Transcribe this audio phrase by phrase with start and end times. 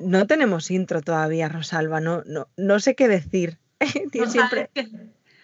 [0.00, 3.58] No tenemos intro todavía, Rosalba, no, no, no sé qué decir.
[4.14, 4.70] ¿No, siempre...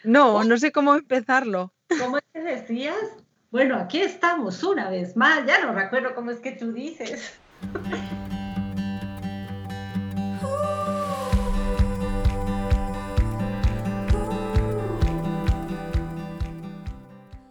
[0.03, 1.75] no, no sé cómo empezarlo.
[2.01, 2.97] ¿Cómo te decías?
[3.51, 7.39] Bueno, aquí estamos una vez más, ya no recuerdo cómo es que tú dices.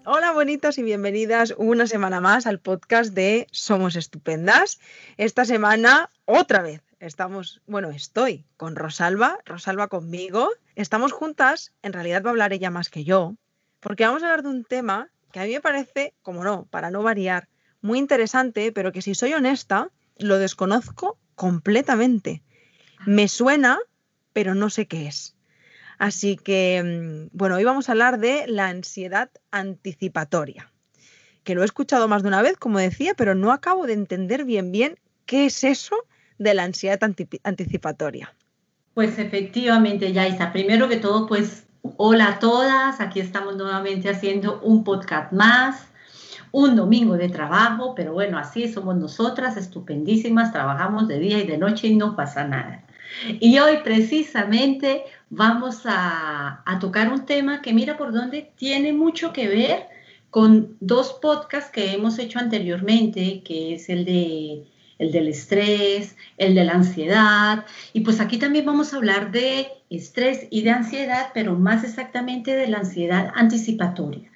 [0.07, 4.79] Hola bonitas y bienvenidas una semana más al podcast de Somos Estupendas.
[5.17, 10.49] Esta semana otra vez estamos, bueno, estoy con Rosalba, Rosalba conmigo.
[10.75, 13.35] Estamos juntas, en realidad va a hablar ella más que yo,
[13.79, 16.91] porque vamos a hablar de un tema que a mí me parece, como no, para
[16.91, 17.47] no variar,
[17.81, 22.41] muy interesante, pero que si soy honesta, lo desconozco completamente.
[23.05, 23.77] Me suena,
[24.33, 25.35] pero no sé qué es.
[25.97, 30.71] Así que, mm, bueno, hoy vamos a hablar de la ansiedad anticipatoria,
[31.43, 34.45] que lo he escuchado más de una vez, como decía, pero no acabo de entender
[34.45, 35.95] bien bien qué es eso
[36.37, 36.99] de la ansiedad
[37.43, 38.33] anticipatoria.
[38.93, 41.65] Pues efectivamente, Yaisa, primero que todo, pues
[41.97, 45.87] hola a todas, aquí estamos nuevamente haciendo un podcast más,
[46.51, 51.57] un domingo de trabajo, pero bueno, así somos nosotras, estupendísimas, trabajamos de día y de
[51.57, 52.85] noche y no pasa nada.
[53.39, 59.47] Y hoy precisamente vamos a, tocar un tema que mira por dónde tiene mucho que
[59.47, 59.87] ver
[60.29, 64.65] con dos podcasts que hemos hecho anteriormente, que es el de
[64.99, 67.65] el del estrés, el de la ansiedad.
[67.93, 72.55] Y pues aquí también vamos a hablar de estrés y de ansiedad, pero más exactamente
[72.55, 74.29] de la ansiedad anticipatoria.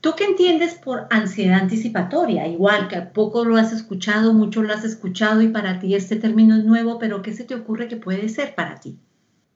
[0.00, 2.46] ¿Tú qué entiendes por ansiedad anticipatoria?
[2.46, 6.56] Igual que poco lo has escuchado, mucho lo has escuchado y para ti este término
[6.56, 8.98] es nuevo, pero ¿qué se te ocurre que puede ser para ti?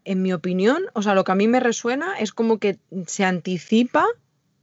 [0.04, 3.24] en mi opinión, o sea, lo que a mí me resuena es como que se
[3.24, 4.06] anticipa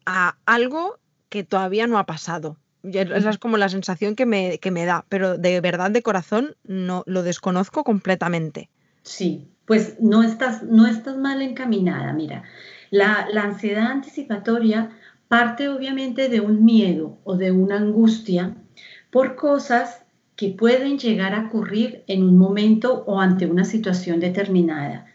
[0.06, 2.58] a algo que todavía no ha pasado.
[2.84, 7.04] Esa es como la sensación que me, me da, pero de verdad, de corazón, no
[7.06, 8.70] lo desconozco completamente.
[9.04, 12.14] Sí, pues no estás, no estás mal encaminada.
[12.14, 12.44] Mira,
[12.90, 14.92] la, la ansiedad anticipatoria
[15.28, 18.56] parte obviamente de un miedo o de una angustia
[19.12, 20.04] por cosas
[20.36, 25.08] que pueden llegar a ocurrir en un momento o ante una situación determinada.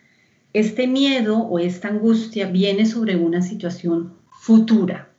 [0.52, 5.11] Este miedo o esta angustia viene sobre una situación futura.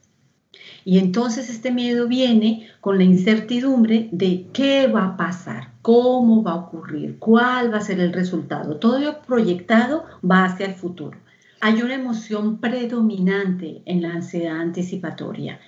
[0.85, 6.51] Y entonces este miedo viene con la incertidumbre de qué va a pasar, cómo va
[6.51, 8.77] a ocurrir, cuál va a ser el resultado.
[8.77, 11.17] Todo lo proyectado va hacia el futuro.
[11.61, 15.59] Hay una emoción predominante en la ansiedad anticipatoria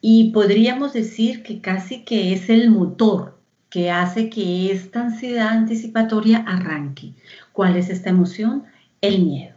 [0.00, 3.38] y podríamos decir que casi que es el motor
[3.70, 7.12] que hace que esta ansiedad anticipatoria arranque.
[7.52, 8.64] ¿Cuál es esta emoción?
[9.08, 9.54] el miedo.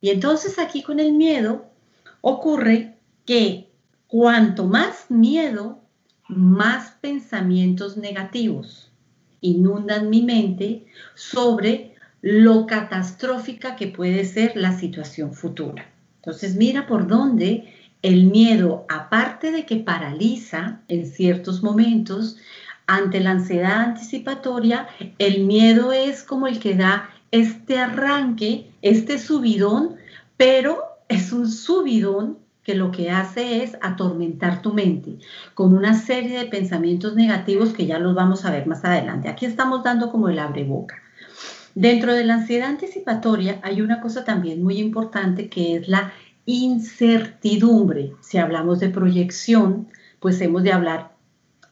[0.00, 1.66] Y entonces aquí con el miedo
[2.22, 3.65] ocurre que
[4.08, 5.80] cuanto más miedo,
[6.28, 8.90] más pensamientos negativos
[9.40, 15.86] inundan mi mente sobre lo catastrófica que puede ser la situación futura.
[16.16, 17.72] Entonces mira por dónde
[18.02, 22.36] el miedo, aparte de que paraliza en ciertos momentos,
[22.86, 24.88] ante la ansiedad anticipatoria,
[25.18, 29.96] el miedo es como el que da este arranque, este subidón,
[30.36, 35.18] pero es un subidón que lo que hace es atormentar tu mente
[35.54, 39.28] con una serie de pensamientos negativos que ya los vamos a ver más adelante.
[39.28, 40.96] Aquí estamos dando como el abreboca.
[41.76, 46.12] Dentro de la ansiedad anticipatoria hay una cosa también muy importante que es la
[46.44, 48.14] incertidumbre.
[48.20, 49.86] Si hablamos de proyección,
[50.18, 51.14] pues hemos de hablar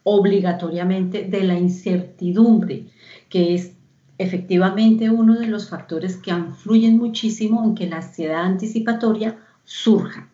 [0.04, 2.87] obligatoriamente de la incertidumbre,
[3.28, 3.72] que es
[4.19, 10.28] efectivamente uno de los factores que influyen muchísimo en que la ansiedad anticipatoria surja.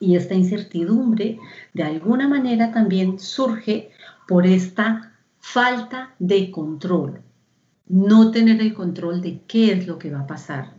[0.00, 1.38] Y esta incertidumbre
[1.72, 3.90] de alguna manera también surge
[4.26, 7.20] por esta falta de control.
[7.86, 10.72] No tener el control de qué es lo que va a pasar.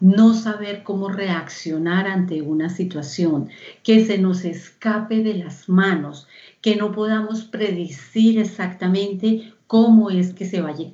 [0.00, 3.48] No saber cómo reaccionar ante una situación,
[3.82, 6.28] que se nos escape de las manos,
[6.60, 10.90] que no podamos predecir exactamente cómo es que se vaya,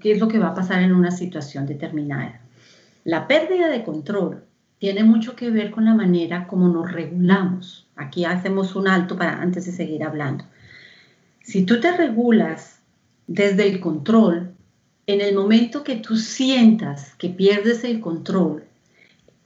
[0.00, 2.40] qué es lo que va a pasar en una situación determinada.
[3.04, 4.44] La pérdida de control
[4.84, 7.86] tiene mucho que ver con la manera como nos regulamos.
[7.96, 10.44] Aquí hacemos un alto para antes de seguir hablando.
[11.42, 12.80] Si tú te regulas
[13.26, 14.50] desde el control,
[15.06, 18.64] en el momento que tú sientas que pierdes el control,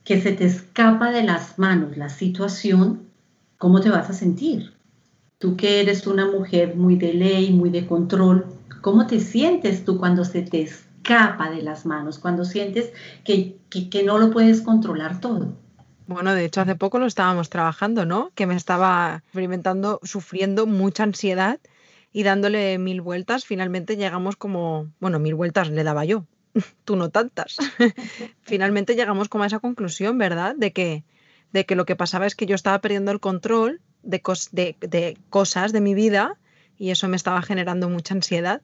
[0.03, 3.03] que se te escapa de las manos la situación,
[3.59, 4.73] ¿cómo te vas a sentir?
[5.39, 8.45] Tú que eres una mujer muy de ley, muy de control,
[8.81, 12.93] ¿Cómo te sientes tú cuando se te escapa de las manos, cuando sientes
[13.25, 15.57] que, no lo puedes controlar todo?
[16.07, 18.31] Bueno, de hecho hace poco lo estábamos trabajando, ¿no?
[18.35, 21.61] Que me estaba experimentando, sufriendo mucha ansiedad
[22.13, 26.27] y dándole mil vueltas, finalmente llegamos como, bueno, mil vueltas le daba yo,
[26.85, 27.57] tú no tantas.
[28.43, 30.55] finalmente llegamos como a esa conclusión, ¿verdad?
[30.57, 31.05] De que,
[31.53, 34.21] de que lo que pasaba es que yo estaba perdiendo el control de,
[34.81, 36.37] de, cosas de mi vida
[36.77, 38.61] y eso me estaba generando mucha ansiedad.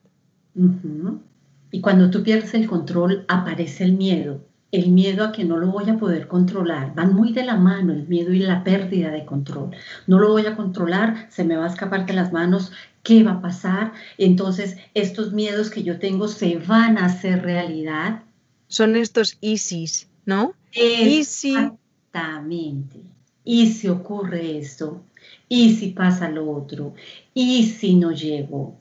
[1.71, 4.41] Y cuando tú pierdes el control, aparece el miedo
[4.75, 6.93] el miedo a que no lo voy a poder controlar.
[6.95, 9.71] Van muy de la mano el miedo y la pérdida de control.
[10.07, 12.71] No lo voy a controlar, se me va a escapar de las manos,
[13.03, 13.93] ¿qué va a pasar?
[14.17, 18.23] Entonces, estos miedos que yo tengo se van a hacer realidad.
[18.67, 20.53] Son estos ISIS, ¿no?
[20.73, 23.01] Exactamente.
[23.43, 25.03] ¿Y si ocurre esto?
[25.47, 26.95] ¿Y si pasa lo otro?
[27.33, 28.75] ¿Y si no llego?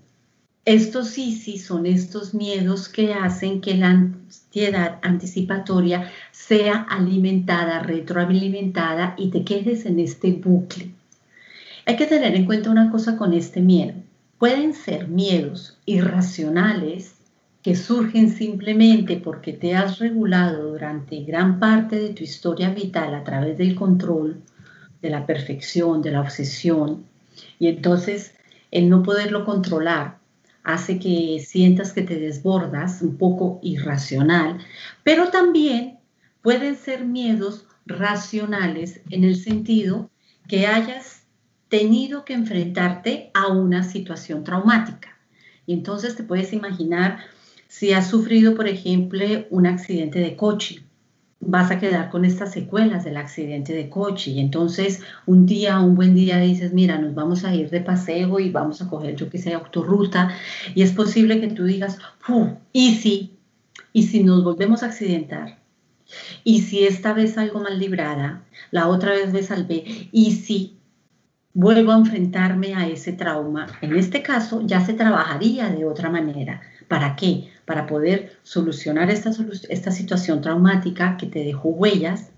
[0.66, 9.28] Estos sí son estos miedos que hacen que la ansiedad anticipatoria sea alimentada, retroalimentada y
[9.28, 10.90] te quedes en este bucle.
[11.84, 13.92] Hay que tener en cuenta una cosa con este miedo.
[14.38, 17.16] Pueden ser miedos irracionales
[17.62, 23.22] que surgen simplemente porque te has regulado durante gran parte de tu historia vital a
[23.22, 24.40] través del control,
[25.02, 27.04] de la perfección, de la obsesión,
[27.58, 28.32] y entonces
[28.70, 30.23] el no poderlo controlar
[30.64, 34.58] hace que sientas que te desbordas, un poco irracional,
[35.02, 35.98] pero también
[36.42, 40.10] pueden ser miedos racionales en el sentido
[40.48, 41.26] que hayas
[41.68, 45.18] tenido que enfrentarte a una situación traumática.
[45.66, 47.18] Y entonces te puedes imaginar
[47.68, 50.84] si has sufrido, por ejemplo, un accidente de coche
[51.46, 54.32] vas a quedar con estas secuelas del accidente de coche.
[54.32, 58.40] Y entonces un día, un buen día dices, mira, nos vamos a ir de paseo
[58.40, 60.30] y vamos a coger, yo que sé, autorruta.
[60.74, 61.98] Y es posible que tú digas,
[62.72, 63.38] ¿y si?
[63.92, 65.58] ¿Y si nos volvemos a accidentar?
[66.42, 68.44] ¿Y si esta vez salgo mal librada?
[68.70, 69.84] La otra vez me salvé.
[70.12, 70.76] ¿Y si
[71.52, 73.66] vuelvo a enfrentarme a ese trauma?
[73.80, 76.60] En este caso ya se trabajaría de otra manera.
[76.88, 77.48] ¿Para qué?
[77.64, 79.30] para poder solucionar esta,
[79.68, 82.30] esta situación traumática que te dejó huellas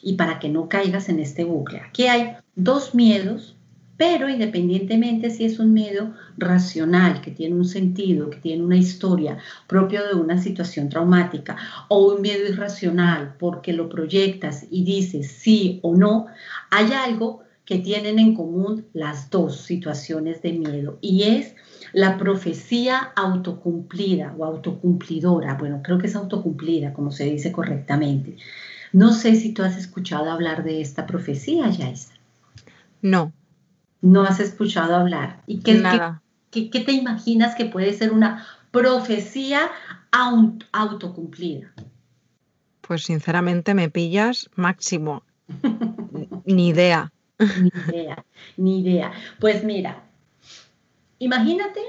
[0.00, 1.80] y para que no caigas en este bucle.
[1.80, 3.56] Aquí hay dos miedos,
[3.96, 9.38] pero independientemente si es un miedo racional, que tiene un sentido, que tiene una historia
[9.66, 11.56] propio de una situación traumática,
[11.88, 16.26] o un miedo irracional porque lo proyectas y dices sí o no,
[16.70, 21.54] hay algo que tienen en común las dos situaciones de miedo y es
[21.92, 28.36] la profecía autocumplida o autocumplidora, bueno, creo que es autocumplida, como se dice correctamente.
[28.92, 32.14] No sé si tú has escuchado hablar de esta profecía, Yaisa.
[33.02, 33.32] No.
[34.00, 35.42] No has escuchado hablar.
[35.46, 36.22] ¿Y qué, Nada.
[36.50, 39.70] Qué, te imaginas que puede ser una profecía
[40.10, 41.72] autocumplida?
[42.80, 45.22] Pues sinceramente me pillas máximo.
[46.44, 47.12] ni idea.
[47.38, 48.24] Ni idea,
[48.56, 49.12] ni idea.
[49.38, 50.07] Pues mira,
[51.18, 51.80] Imagínate,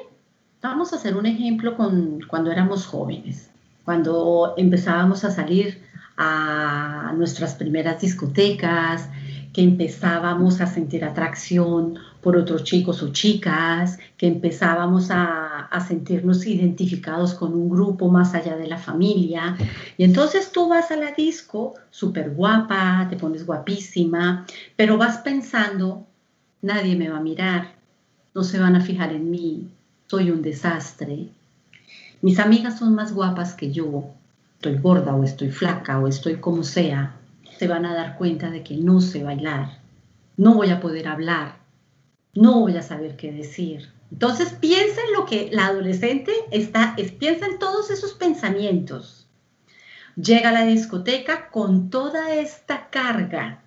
[0.61, 3.49] vamos a hacer un ejemplo con cuando éramos jóvenes,
[3.85, 5.81] cuando empezábamos a salir
[6.17, 9.07] a nuestras primeras discotecas,
[9.53, 17.33] que empezábamos a sentir atracción por otros chicos o chicas, que empezábamos a, sentirnos identificados
[17.33, 19.55] con un grupo más allá de la familia.
[19.97, 26.05] Y entonces tú vas a la disco súper guapa, te pones guapísima, pero vas pensando,
[26.61, 27.78] nadie me va a mirar,
[28.33, 29.69] no se van a fijar en mí,
[30.07, 31.27] soy un desastre.
[32.21, 34.05] Mis amigas son más guapas que yo,
[34.53, 37.15] estoy gorda o estoy flaca o estoy como sea,
[37.57, 39.79] se van a dar cuenta de que no sé bailar,
[40.37, 41.57] no voy a poder hablar,
[42.33, 43.89] no voy a saber qué decir.
[44.11, 49.27] Entonces piensa en lo que la adolescente está, es, piensa en todos esos pensamientos.
[50.15, 53.61] Llega a la discoteca con toda esta carga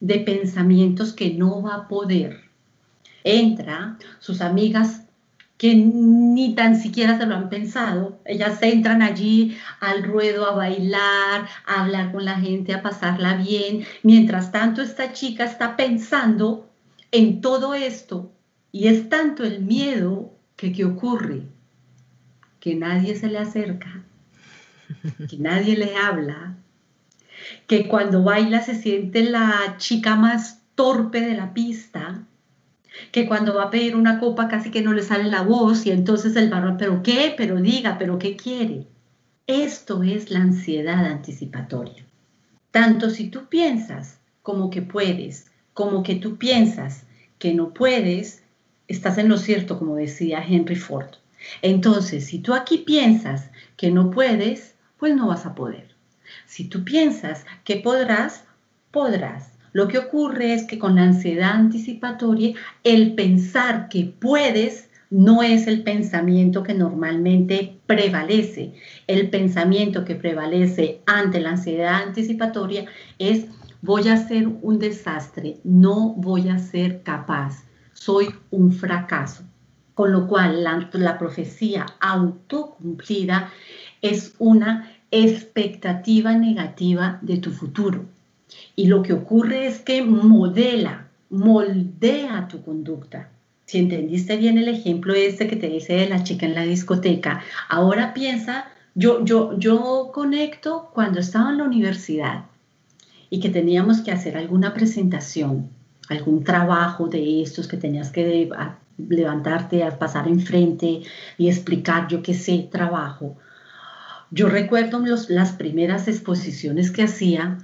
[0.00, 2.41] de pensamientos que no va a poder
[3.24, 5.02] entra, sus amigas
[5.62, 11.46] que ni tan siquiera se lo han pensado, ellas entran allí al ruedo a bailar,
[11.66, 13.84] a hablar con la gente, a pasarla bien.
[14.02, 16.68] Mientras tanto, esta chica está pensando
[17.12, 18.32] en todo esto
[18.72, 21.42] y es tanto el miedo que ¿qué ocurre?
[22.58, 24.02] Que nadie se le acerca,
[25.30, 26.56] que nadie le habla,
[27.68, 32.24] que cuando baila se siente la chica más torpe de la pista,
[33.10, 35.90] que cuando va a pedir una copa casi que no le sale la voz y
[35.90, 38.86] entonces el varón, pero qué, pero diga, pero qué quiere.
[39.46, 42.04] Esto es la ansiedad anticipatoria.
[42.70, 47.04] Tanto si tú piensas como que puedes, como que tú piensas
[47.38, 48.42] que no puedes,
[48.88, 51.16] estás en lo cierto, como decía Henry Ford.
[51.60, 55.94] Entonces, si tú aquí piensas que no puedes, pues no vas a poder.
[56.46, 58.44] Si tú piensas que podrás,
[58.90, 59.51] podrás.
[59.72, 65.66] Lo que ocurre es que con la ansiedad anticipatoria, el pensar que puedes no es
[65.66, 68.74] el pensamiento que normalmente prevalece.
[69.06, 72.86] El pensamiento que prevalece ante la ansiedad anticipatoria
[73.18, 73.46] es
[73.82, 79.44] voy a ser un desastre, no voy a ser capaz, soy un fracaso.
[79.94, 83.50] Con lo cual la, la profecía autocumplida
[84.00, 88.06] es una expectativa negativa de tu futuro.
[88.76, 93.30] Y lo que ocurre es que modela, moldea tu conducta.
[93.64, 97.42] Si entendiste bien el ejemplo este que te dice de la chica en la discoteca,
[97.68, 102.44] ahora piensa, yo, yo, yo conecto cuando estaba en la universidad
[103.30, 105.70] y que teníamos que hacer alguna presentación,
[106.10, 108.50] algún trabajo de estos que tenías que
[108.98, 111.00] levantarte, a pasar enfrente
[111.38, 113.38] y explicar, yo qué sé, trabajo.
[114.30, 117.58] Yo recuerdo las primeras exposiciones que hacía,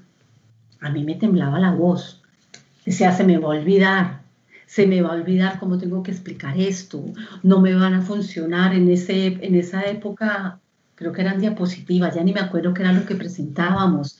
[0.80, 2.22] a mí me temblaba la voz.
[2.84, 4.22] Decía, se me va a olvidar,
[4.66, 7.04] se me va a olvidar cómo tengo que explicar esto,
[7.42, 10.60] no me van a funcionar en, ese, en esa época.
[10.94, 14.18] Creo que eran diapositivas, ya ni me acuerdo qué era lo que presentábamos.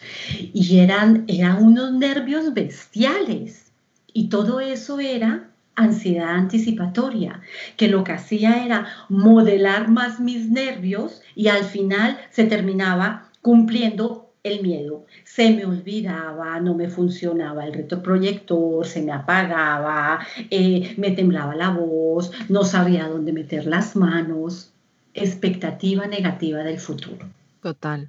[0.53, 3.73] Y eran, eran unos nervios bestiales.
[4.13, 7.41] Y todo eso era ansiedad anticipatoria,
[7.77, 14.28] que lo que hacía era modelar más mis nervios y al final se terminaba cumpliendo
[14.49, 15.07] el miedo.
[15.25, 21.71] Se me olvidaba, no me funcionaba el retroproyector, se me apagaba, eh, me temblaba la
[21.71, 24.73] voz, no sabía dónde meter las manos.
[25.15, 27.27] Expectativa negativa del futuro.
[27.63, 28.09] Total.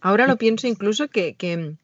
[0.00, 1.74] Ahora lo pienso incluso que, que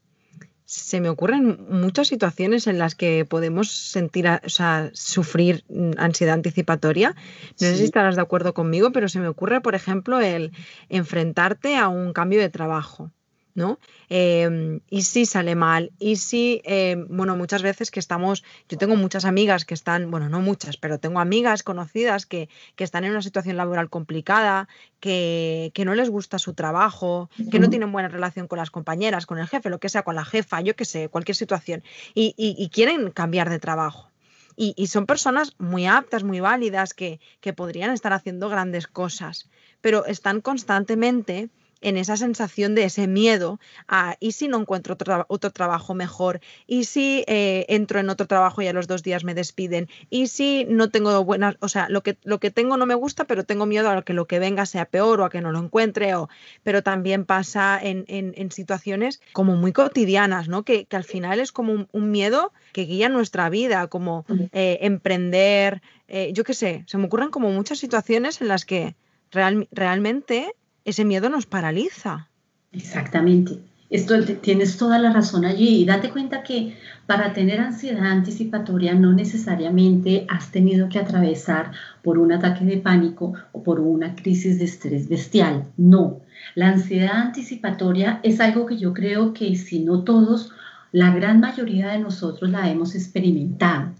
[0.66, 6.34] se me ocurren muchas situaciones en las que podemos sentir, o sea, sufrir mm, ansiedad
[6.34, 7.10] anticipatoria.
[7.10, 10.52] No sé si estarás de acuerdo conmigo, pero se me ocurre, por ejemplo, el
[10.88, 13.10] enfrentarte a un cambio de trabajo.
[13.54, 13.78] ¿No?
[14.08, 18.96] Em, y si sale mal, y si, em, bueno, muchas veces que estamos, yo tengo
[18.96, 23.12] muchas amigas que están, bueno, no muchas, pero tengo amigas conocidas que, que están en
[23.12, 24.68] una situación laboral complicada,
[24.98, 29.26] que, que, no les gusta su trabajo, que no tienen buena relación con las compañeras,
[29.26, 31.84] con el jefe, lo que sea, con la jefa, yo qué sé, cualquier situación,
[32.14, 34.10] y, y, quieren cambiar de trabajo.
[34.56, 39.48] Y, y, son personas muy aptas, muy válidas, que, que podrían estar haciendo grandes cosas,
[39.80, 41.50] pero están constantemente
[41.84, 46.40] en esa sensación de ese miedo a, ¿y si no encuentro otro, otro trabajo mejor?
[46.66, 49.88] ¿Y si eh, entro en otro trabajo y a los dos días me despiden?
[50.08, 53.26] ¿Y si no tengo buenas, o sea, lo que, lo que tengo no me gusta,
[53.26, 55.58] pero tengo miedo a que lo que venga sea peor o a que no lo
[55.58, 56.14] encuentre?
[56.14, 56.30] O,
[56.62, 60.62] pero también pasa en, en, situaciones como muy cotidianas, ¿no?
[60.64, 65.82] Que, que al final es como un, miedo que guía nuestra vida, como eh, emprender,
[66.08, 68.94] eh, yo qué sé, se me ocurren como muchas situaciones en las que
[69.32, 72.28] real, realmente ese miedo nos paraliza.
[72.72, 73.58] Exactamente.
[73.90, 76.76] Esto, tienes toda la razón allí y date cuenta que
[77.06, 81.70] para tener ansiedad anticipatoria no necesariamente has tenido que atravesar
[82.02, 85.66] por un ataque de pánico o por una crisis de estrés bestial.
[85.76, 86.22] No,
[86.54, 90.50] la ansiedad anticipatoria es algo que yo creo que si no todos,
[90.90, 93.92] la gran mayoría de nosotros la hemos experimentado.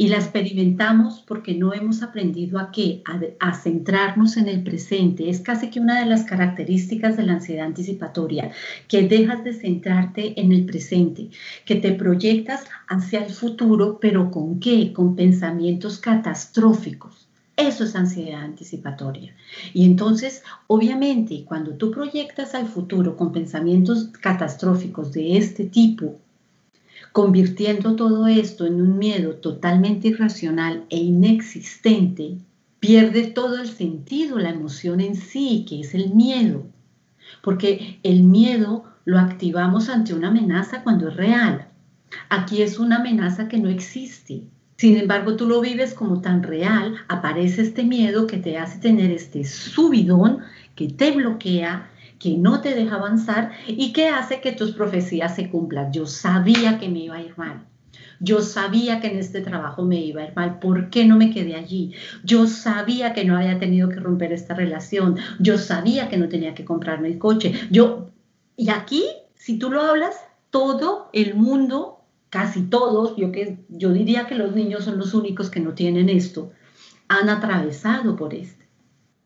[0.00, 3.02] Y la experimentamos porque no hemos aprendido a qué,
[3.38, 5.28] a, centrarnos en el presente.
[5.28, 8.50] Es casi que una de las características de la ansiedad anticipatoria,
[8.88, 11.28] que dejas de centrarte en el presente,
[11.66, 14.94] que te proyectas hacia el futuro, pero ¿con qué?
[14.94, 17.28] Con pensamientos catastróficos.
[17.58, 19.34] Eso es ansiedad anticipatoria.
[19.74, 26.16] Y entonces, obviamente, cuando tú proyectas al futuro con pensamientos catastróficos de este tipo,
[27.12, 32.38] convirtiendo todo esto en un miedo totalmente irracional e inexistente,
[32.78, 36.66] pierde todo el sentido, la emoción en sí, que es el miedo.
[37.42, 41.68] Porque el miedo lo activamos ante una amenaza cuando es real.
[42.28, 44.44] Aquí es una amenaza que no existe.
[44.76, 49.10] Sin embargo, tú lo vives como tan real, aparece este miedo que te hace tener
[49.10, 50.38] este subidón
[50.74, 51.90] que te bloquea
[52.20, 55.90] que no te deja avanzar y que hace que tus profecías se cumplan.
[55.90, 57.66] Yo sabía que me iba a ir mal.
[58.20, 60.58] Yo sabía que en este trabajo me iba a ir mal.
[60.58, 61.94] ¿Por qué no me quedé allí?
[62.22, 65.16] Yo sabía que no había tenido que romper esta relación.
[65.38, 67.54] Yo sabía que no tenía que comprarme el coche.
[67.70, 68.10] Yo,
[68.54, 70.16] y aquí, si tú lo hablas,
[70.50, 75.48] todo el mundo, casi todos, yo, que, yo diría que los niños son los únicos
[75.48, 76.52] que no tienen esto,
[77.08, 78.59] han atravesado por esto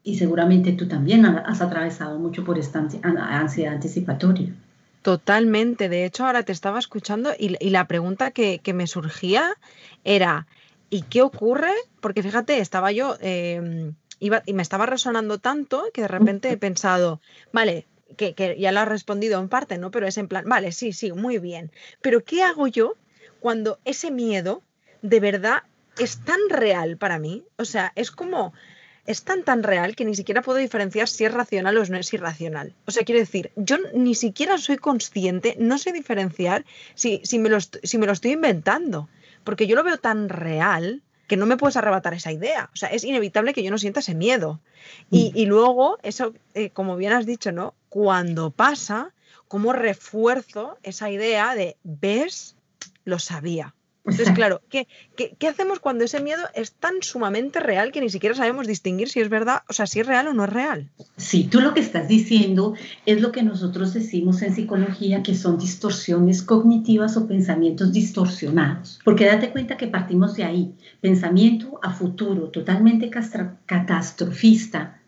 [0.05, 4.55] y seguramente tú también has atravesado mucho por esta ansiedad anticipatoria.
[5.03, 5.89] Totalmente.
[5.89, 9.55] De hecho, ahora te estaba escuchando y, la pregunta que, me surgía
[10.05, 10.47] era,
[10.91, 11.73] ¿y qué ocurre?
[12.01, 16.57] Porque fíjate, estaba yo, em, iba, y me estaba resonando tanto que de repente he
[16.59, 17.21] pensado,
[17.53, 19.91] vale, que, que, ya lo has respondido en parte, ¿no?
[19.91, 21.73] Pero es en plan, vale, sí, sí, muy bien.
[22.03, 22.95] Pero ¿qué hago yo
[23.41, 24.63] cuando ese miedo
[25.03, 25.65] de verdad
[25.99, 27.45] es tan real para mí.
[27.59, 28.53] O sea, es como
[29.07, 32.13] es tan tan real que ni siquiera puedo diferenciar si es racional o no es
[32.13, 32.75] irracional.
[32.87, 37.49] O sea, quiero decir, yo ni siquiera soy consciente, no sé diferenciar si, si, me,
[37.49, 39.09] lo, si me lo estoy inventando,
[39.45, 42.71] porque yo lo veo tan real que no me puedes arrebatar esa idea.
[42.73, 44.61] O sea, es inevitable que yo no sienta ese miedo.
[45.11, 45.49] Y, mm.
[45.49, 47.75] luego, eso, eh, como bien has dicho, ¿no?
[47.89, 49.15] Cuando pasa,
[49.49, 52.57] ¿cómo refuerzo esa idea de, ves,
[53.05, 53.75] lo sabía?
[54.07, 58.35] Entonces, claro, ¿qué, ¿qué, hacemos cuando ese miedo es tan sumamente real que ni siquiera
[58.35, 60.91] sabemos distinguir si es verdad, o sea, si es real o no es real?
[61.17, 62.75] Sí, tú lo que estás diciendo
[63.07, 69.01] es lo que nosotros decimos en psicología que son distorsiones cognitivas o pensamientos distorsionados.
[69.05, 73.11] Porque date cuenta que partimos de ahí, pensamiento a futuro, totalmente
[73.65, 75.01] catastrofista,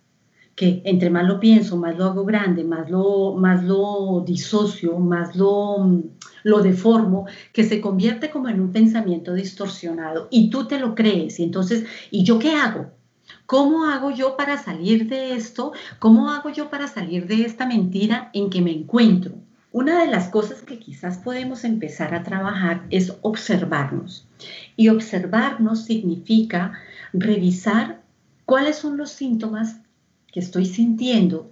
[0.55, 5.37] que entre más lo pienso, más lo hago grande, más lo, más lo disocio, más
[5.37, 6.03] lo,
[6.47, 11.41] lo deformo, que se convierte como en un pensamiento distorsionado y tú te lo crees.
[11.41, 12.93] Y entonces, ¿y yo qué hago?
[13.47, 15.73] ¿Cómo hago yo para salir de esto?
[15.99, 19.33] ¿Cómo hago yo para salir de esta mentira en que me encuentro?
[19.73, 24.25] Una de las cosas que quizás podemos empezar a trabajar es observarnos.
[24.77, 26.75] Y observarnos significa
[27.13, 28.03] revisar
[28.45, 29.79] cuáles son los síntomas
[30.33, 31.51] que estoy sintiendo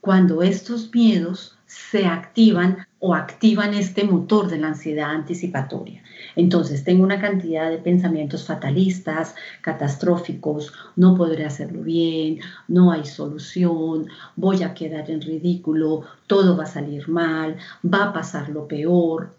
[0.00, 6.02] cuando estos miedos se activan o activan este motor de la ansiedad anticipatoria.
[6.36, 14.08] Entonces, tengo una cantidad de pensamientos fatalistas, catastróficos, no podré hacerlo bien, no hay solución,
[14.36, 19.34] voy a quedar en ridículo, todo va a salir mal, va a pasar lo peor.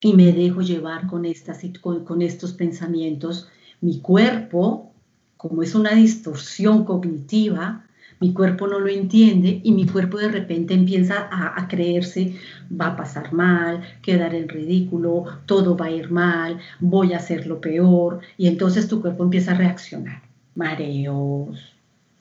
[0.00, 3.48] Y me dejo llevar con, estas, con, con estos pensamientos.
[3.82, 4.92] Mi cuerpo,
[5.36, 7.84] como es una distorsión cognitiva,
[8.20, 12.36] mi cuerpo no lo entiende y mi cuerpo de repente empieza a, creerse,
[12.70, 17.46] va a pasar mal, quedar en ridículo, todo va a ir mal, voy a hacer
[17.46, 20.22] lo peor y entonces tu cuerpo empieza a reaccionar.
[20.54, 21.74] Mareos,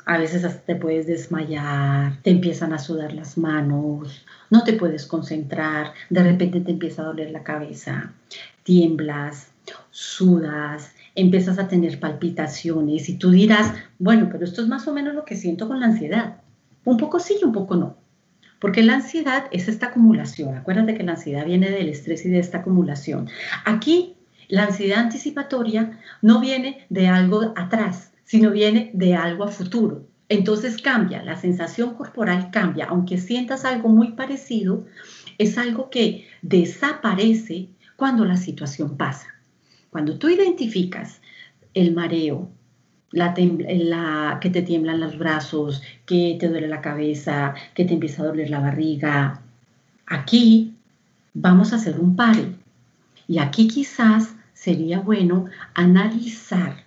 [0.05, 5.05] a veces hasta te puedes desmayar, te empiezan a sudar las manos, no te puedes
[5.05, 8.13] concentrar, de repente te empieza a doler la cabeza,
[8.63, 9.51] tiemblas,
[9.91, 15.15] sudas, empiezas a tener palpitaciones y tú dirás, bueno, pero esto es más o menos
[15.15, 16.37] lo que siento con la ansiedad.
[16.85, 17.97] Un poco sí y un poco no.
[18.59, 20.55] Porque la ansiedad es esta acumulación.
[20.55, 23.29] Acuérdate que la ansiedad viene del estrés y de esta acumulación.
[23.65, 24.15] Aquí,
[24.47, 30.05] la ansiedad anticipatoria no viene de algo atrás, sino viene de algo a futuro.
[30.27, 32.85] Entonces cambia, la sensación corporal cambia.
[32.85, 34.85] Aunque sientas algo muy parecido,
[35.37, 39.38] es algo que desaparece cuando la situación pasa.
[39.89, 41.21] Cuando tú identificas
[41.73, 42.49] el mareo,
[43.11, 48.49] que te tiemblan los brazos, que te duele la cabeza, que te empieza a doler
[48.49, 49.41] la barriga,
[50.05, 50.73] aquí
[51.33, 52.53] vamos a hacer un pare.
[53.27, 56.83] Y aquí quizás sería bueno analizar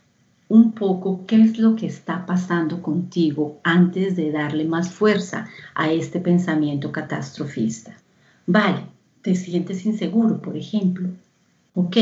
[0.48, 5.90] un poco qué es lo que está pasando contigo antes de darle más fuerza a
[5.90, 7.96] este pensamiento catastrofista.
[8.46, 8.82] Vale,
[9.22, 11.08] te sientes inseguro, por ejemplo.
[11.74, 11.96] Ok,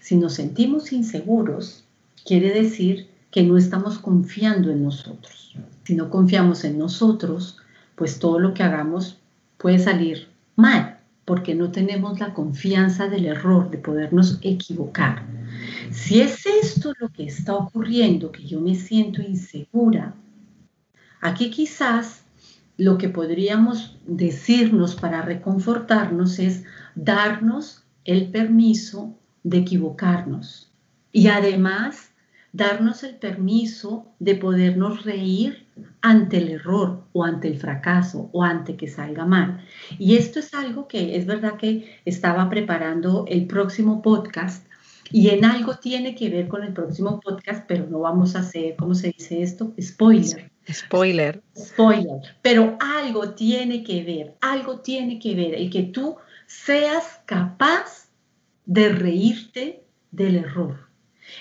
[0.00, 1.84] si nos sentimos inseguros,
[2.24, 5.56] quiere decir que no estamos confiando en nosotros.
[5.84, 7.58] Si no confiamos en nosotros,
[7.96, 9.18] pues todo lo que hagamos
[9.58, 15.24] puede salir mal, porque no tenemos la confianza del error, de podernos equivocar.
[15.90, 20.14] Si es esto lo que está ocurriendo, que yo me siento insegura,
[21.20, 22.22] aquí quizás
[22.76, 30.72] lo que podríamos decirnos para reconfortarnos es darnos el permiso de equivocarnos
[31.12, 32.12] y además
[32.52, 35.66] darnos el permiso de podernos reír
[36.02, 39.64] ante el error o ante el fracaso o ante que salga mal.
[39.98, 44.66] Y esto es algo que es verdad que estaba preparando el próximo podcast
[45.10, 48.76] y en algo tiene que ver con el próximo podcast, pero no vamos a hacer,
[48.76, 49.72] ¿cómo se dice esto?
[49.80, 50.50] Spoiler.
[50.70, 51.42] Spoiler.
[51.56, 52.22] Spoiler.
[52.40, 58.01] Pero algo tiene que ver, algo tiene que ver, el que tú seas capaz
[58.66, 60.92] de reírte del error.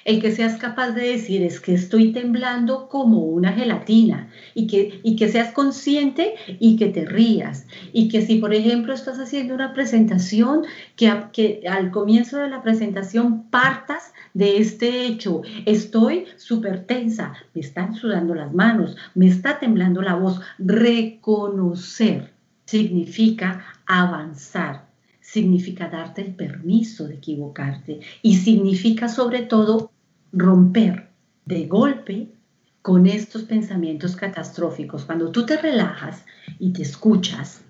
[0.05, 5.01] El que seas capaz de decir es que estoy temblando como una gelatina y que,
[5.03, 7.67] y que seas consciente y que te rías.
[7.91, 10.63] Y que si, por ejemplo, estás haciendo una presentación,
[10.95, 15.41] que, que al comienzo de la presentación partas de este hecho.
[15.65, 20.39] Estoy súper tensa, me están sudando las manos, me está temblando la voz.
[20.57, 22.31] Reconocer
[22.65, 24.90] significa avanzar,
[25.31, 29.91] significa darte el permiso de equivocarte y significa sobre todo
[30.33, 31.07] romper
[31.45, 32.27] de golpe
[32.81, 35.05] con estos pensamientos catastróficos.
[35.05, 36.25] Cuando tú te relajas
[36.59, 37.61] y te escuchas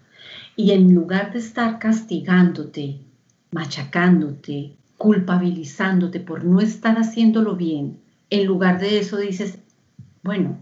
[0.56, 2.98] y en lugar de estar castigándote,
[3.52, 8.00] machacándote culpabilizándote por no estar haciéndolo bien,
[8.32, 9.60] en lugar de eso dices,
[10.24, 10.58] bueno,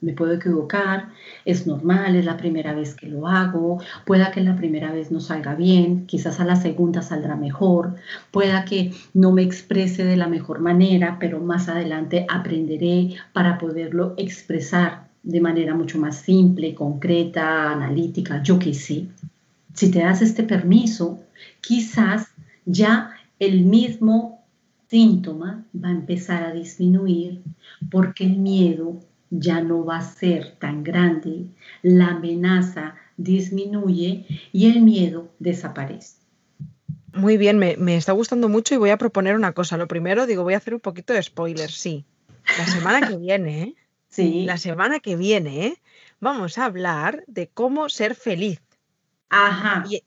[0.00, 1.08] me puedo equivocar,
[1.44, 5.20] es normal, es la primera vez que lo hago, pueda que la primera vez no
[5.20, 7.96] salga bien, quizás a la segunda saldrá mejor,
[8.30, 14.14] pueda que no me exprese de la mejor manera, pero más adelante aprenderé para poderlo
[14.16, 19.06] expresar de manera mucho más simple, concreta, analítica, yo qué sé.
[19.74, 21.20] Si te das este permiso,
[21.60, 22.28] quizás
[22.64, 24.44] ya el mismo
[24.88, 27.42] síntoma va a empezar a disminuir
[27.90, 29.00] porque el miedo
[29.30, 31.46] ya no va a ser tan grande,
[31.82, 36.16] la amenaza disminuye y el miedo desaparece.
[37.12, 39.76] Muy bien, me, está gustando mucho y voy a proponer una cosa.
[39.76, 42.04] Lo primero, digo, voy a hacer un poquito de spoiler, sí.
[42.58, 43.74] La semana que viene, ¿eh?
[44.10, 44.44] Sí.
[44.46, 45.82] La semana que viene ¿eh?
[46.18, 48.58] vamos a hablar de cómo ser feliz.
[49.28, 49.84] Ajá.
[49.86, 50.02] Y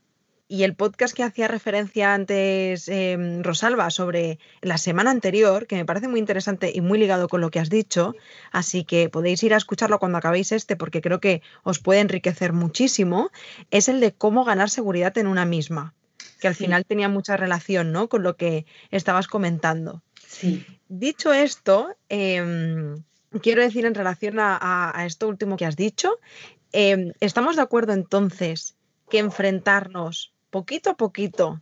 [0.64, 6.10] el podcast que hacía referencia antes em, Rosalba sobre la semana anterior, que me parece
[6.10, 8.16] muy interesante y muy ligado con lo que has dicho,
[8.52, 12.52] así que podéis ir a escucharlo cuando acabéis este porque creo que os puede enriquecer
[12.52, 13.32] muchísimo,
[13.72, 15.94] es el de cómo ganar seguridad en una misma,
[16.42, 18.10] que al final tenía mucha relación ¿no?
[18.10, 20.04] con lo que estabas comentando.
[20.28, 20.66] Sí.
[20.90, 23.04] Dicho esto, em,
[23.42, 26.20] quiero decir en relación a, esto último que has dicho,
[26.74, 28.76] em, ¿estamos de acuerdo entonces
[29.10, 31.60] que enfrentarnos poquito a poquito,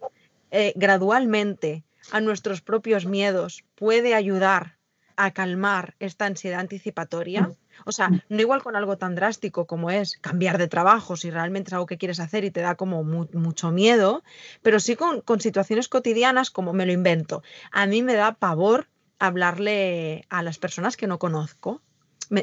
[0.52, 4.78] eh, gradualmente, a nuestros propios miedos puede ayudar
[5.16, 7.52] a calmar esta ansiedad anticipatoria.
[7.86, 11.70] O sea, no igual con algo tan drástico como es cambiar de trabajo, si realmente
[11.70, 14.24] es algo que quieres hacer y te da como mucho miedo,
[14.62, 17.44] pero sí con, con situaciones cotidianas como me lo invento.
[17.72, 18.88] A mí me da pavor
[19.20, 21.82] hablarle a las personas que no conozco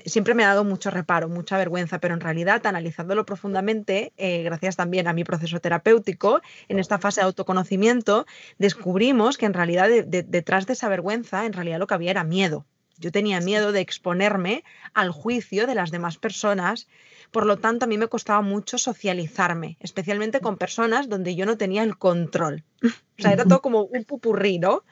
[0.05, 4.77] siempre me ha dado mucho reparo, mucha vergüenza, pero en realidad, analizándolo profundamente, eh, gracias
[4.77, 8.27] también a mi proceso terapéutico, en esta fase de autoconocimiento,
[8.59, 12.66] descubrimos que en realidad detrás de esa vergüenza, en realidad lo que había era miedo.
[12.99, 16.88] Yo tenía miedo de exponerme al juicio de las demás personas,
[17.31, 21.59] por lo tanto a mí me costaba mucho socializarme, especialmente con personas donde yo no
[21.59, 22.64] tenía el control.
[22.83, 24.85] O sea, era todo como un pupurrí, ¿no?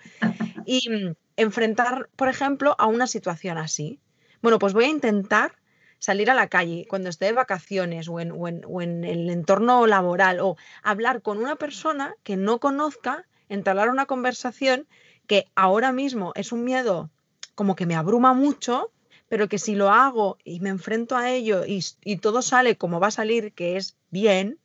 [0.66, 3.98] Y mm, enfrentar, por ejemplo, a una situación así.
[4.44, 5.57] Bueno, pues voy a intentar
[5.98, 11.22] salir a la calle cuando esté de vacaciones o en, el entorno laboral o hablar
[11.22, 14.87] con una persona que no conozca, entablar una conversación
[15.26, 17.09] que ahora mismo es un miedo
[17.54, 18.92] como que me abruma mucho,
[19.30, 21.80] pero que si lo hago y me enfrento a ello y,
[22.18, 24.59] todo sale como va a salir, que es bien,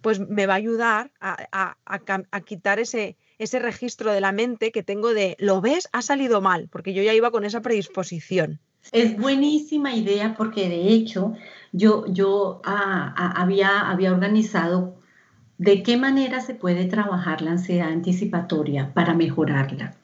[0.00, 1.76] pues me va a ayudar a,
[2.46, 3.16] quitar ese
[3.58, 7.12] registro de la mente que tengo de, lo ves, ha salido mal, porque yo ya
[7.12, 8.58] iba con esa predisposición.
[8.90, 11.34] Es buenísima idea porque de hecho
[11.72, 14.96] yo, yo ah, ah, había, había organizado
[15.58, 19.94] de qué manera se puede trabajar la ansiedad anticipatoria para mejorarla.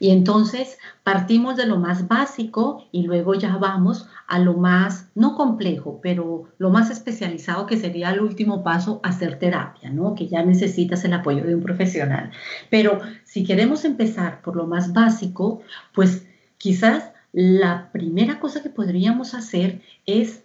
[0.00, 5.34] Y entonces partimos de lo más básico y luego ya vamos a lo más, no
[5.34, 10.14] complejo, pero lo más especializado que sería el último paso, hacer terapia, ¿no?
[10.14, 12.30] Que ya necesitas el apoyo de un profesional.
[12.70, 15.62] Pero si queremos empezar por lo más básico,
[15.92, 16.26] pues
[16.58, 20.42] quizás la primera cosa que podríamos hacer es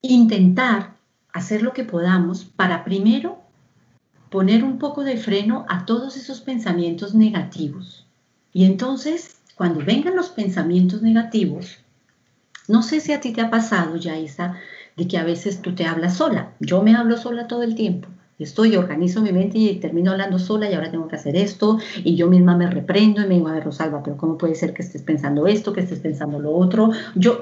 [0.00, 0.94] intentar
[1.32, 3.40] hacer lo que podamos para primero
[4.30, 8.06] poner un poco de freno a todos esos pensamientos negativos.
[8.52, 11.78] Y entonces, cuando vengan los pensamientos negativos,
[12.68, 14.56] no sé si a ti te ha pasado, Yaisa,
[14.96, 16.52] de que a veces tú te hablas sola.
[16.60, 20.70] Yo me hablo sola todo el tiempo estoy, organizo mi mente y termino hablando sola
[20.70, 23.52] y ahora tengo que hacer esto y yo misma me reprendo y me digo, a
[23.52, 26.90] ver, Rosalba, pero ¿cómo puede ser que estés pensando esto, que estés pensando lo otro?
[27.14, 27.40] Yo,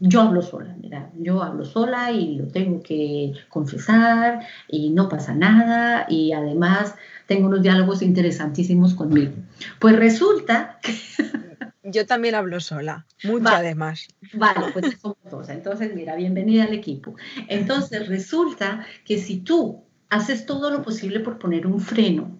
[0.00, 5.34] yo hablo sola, mira, yo hablo sola y lo tengo que confesar y no pasa
[5.34, 6.94] nada y además
[7.26, 9.32] tengo unos diálogos interesantísimos conmigo.
[9.78, 10.94] Pues resulta que...
[11.90, 14.08] Yo también hablo sola, mucho además.
[14.34, 15.48] Vale, pues somos dos.
[15.48, 17.14] Entonces, mira, bienvenida al equipo.
[17.46, 22.38] Entonces, resulta que si tú haces todo lo posible por poner un freno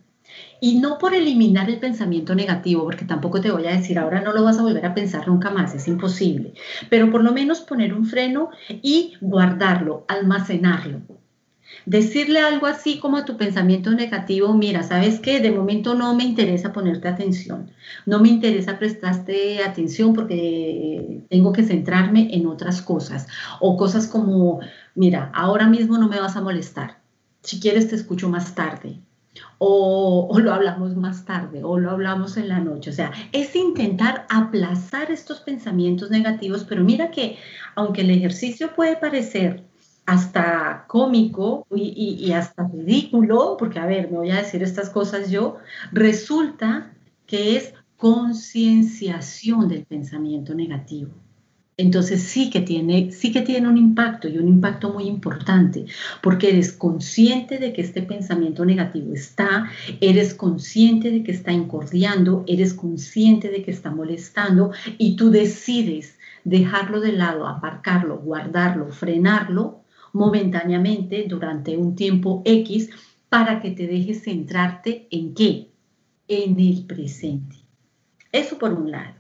[0.61, 4.33] y no por eliminar el pensamiento negativo, porque tampoco te voy a decir ahora no
[4.33, 6.55] lo vas a volver a pensar nunca más, es imposible,
[6.91, 11.01] pero por lo menos poner un freno y guardarlo, almacenarlo.
[11.85, 15.41] Decirle algo así como a tu pensamiento negativo, mira, ¿sabes qué?
[15.41, 17.71] De momento no me interesa ponerte atención,
[18.05, 23.27] no me interesa prestarte atención porque tengo que centrarme en otras cosas
[23.61, 24.61] o cosas como,
[24.95, 26.99] mira, ahora mismo no me vas a molestar,
[27.43, 29.01] si quieres te escucho más tarde.
[29.59, 32.91] O, lo hablamos más tarde, o lo hablamos en la noche.
[32.91, 37.39] O sea, es intentar aplazar estos pensamientos negativos, pero mira que
[37.75, 39.65] aunque el ejercicio puede parecer
[40.07, 45.31] hasta cómico y, y, hasta ridículo, porque a ver, me voy a decir estas cosas
[45.31, 45.59] yo,
[45.93, 46.93] resulta
[47.27, 51.11] que es concienciación del pensamiento negativo.
[51.81, 55.87] Entonces sí que tiene, sí que tiene un impacto y un impacto muy importante,
[56.21, 62.43] porque eres consciente de que este pensamiento negativo está, eres consciente de que está incordiando,
[62.49, 69.85] eres consciente de que está molestando y tú decides dejarlo de lado, aparcarlo, guardarlo, frenarlo
[70.13, 72.91] momentáneamente durante un tiempo X
[73.29, 75.71] para que te dejes centrarte en qué?
[76.27, 77.55] En el presente.
[78.33, 79.15] Eso por un lado.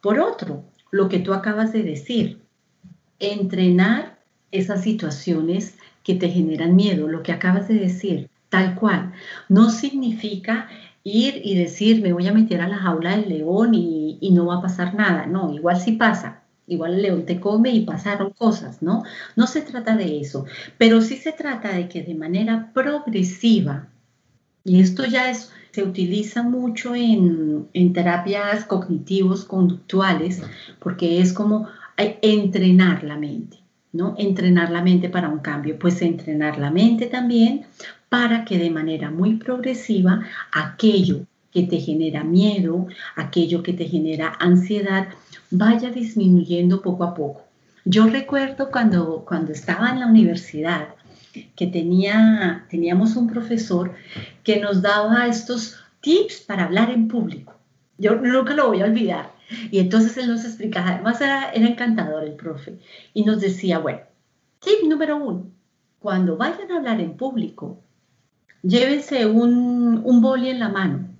[0.00, 0.64] Por otro,
[0.94, 2.40] lo que tú acabas de decir,
[3.18, 4.20] entrenar
[4.52, 9.12] esas situaciones que te generan miedo, lo que acabas de decir, tal cual,
[9.48, 10.68] no significa
[11.02, 14.46] ir y decir, me voy a meter a la jaula del león y, y no
[14.46, 15.26] va a pasar nada.
[15.26, 19.02] No, igual sí pasa, Igual el león te come y pasaron cosas, ¿no?
[19.34, 20.46] No se trata de eso,
[20.78, 23.88] pero sí se trata de que de manera progresiva,
[24.64, 30.40] y esto ya es, se utiliza mucho en, en terapias cognitivos conductuales,
[30.78, 33.58] porque es como entrenar la mente,
[33.92, 34.14] ¿no?
[34.16, 37.66] Entrenar la mente para un cambio, pues entrenar la mente también
[38.08, 44.32] para que de manera muy progresiva aquello que te genera miedo, aquello que te genera
[44.38, 45.08] ansiedad,
[45.50, 47.42] vaya disminuyendo poco a poco.
[47.84, 50.94] Yo recuerdo cuando, cuando estaba en la universidad
[51.56, 53.94] que tenía, teníamos un profesor
[54.42, 57.54] que nos daba estos tips para hablar en público.
[57.98, 59.32] Yo nunca lo voy a olvidar.
[59.70, 62.78] Y entonces él nos explicaba, además era, encantador el profe,
[63.12, 64.00] y nos decía, bueno,
[64.58, 65.46] tip número uno,
[65.98, 67.78] cuando vayan a hablar en público,
[68.62, 71.13] llévense un, un boli en la mano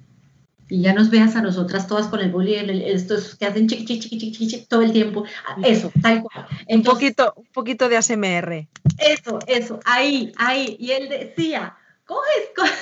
[0.68, 4.18] y ya nos veas a nosotras todas con el boli, estos que hacen chiqui, chiqui,
[4.18, 5.24] chiqui, chiqui, todo el tiempo.
[5.62, 6.46] Eso, tal cual.
[6.68, 8.68] un, poquito, un poquito de ASMR.
[8.98, 10.76] Eso, eso, ahí, ahí.
[10.78, 12.72] Y él decía, coges, coges.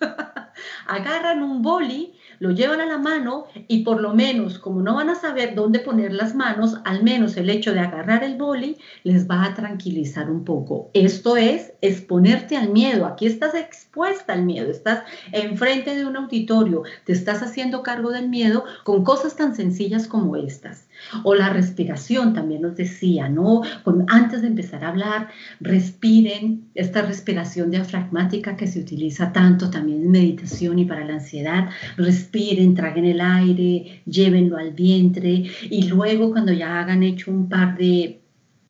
[0.86, 5.10] agarran un boli lo llevan a la mano y por lo menos, como no van
[5.10, 9.28] a saber dónde poner las manos, al menos el hecho de agarrar el boli les
[9.28, 10.90] va a tranquilizar un poco.
[10.94, 13.06] Esto es exponerte al miedo.
[13.06, 18.28] Aquí estás expuesta al miedo, estás enfrente de un auditorio, te estás haciendo cargo del
[18.28, 20.87] miedo con cosas tan sencillas como estas.
[21.22, 23.62] O la respiración, también nos decía, ¿no?
[24.08, 25.28] antes de empezar a hablar,
[25.60, 31.68] respiren esta respiración diafragmática que se utiliza tanto también en meditación y para la ansiedad.
[31.96, 37.76] Respiren, traguen el aire, llévenlo al vientre y luego cuando ya hagan hecho un par
[37.76, 38.20] de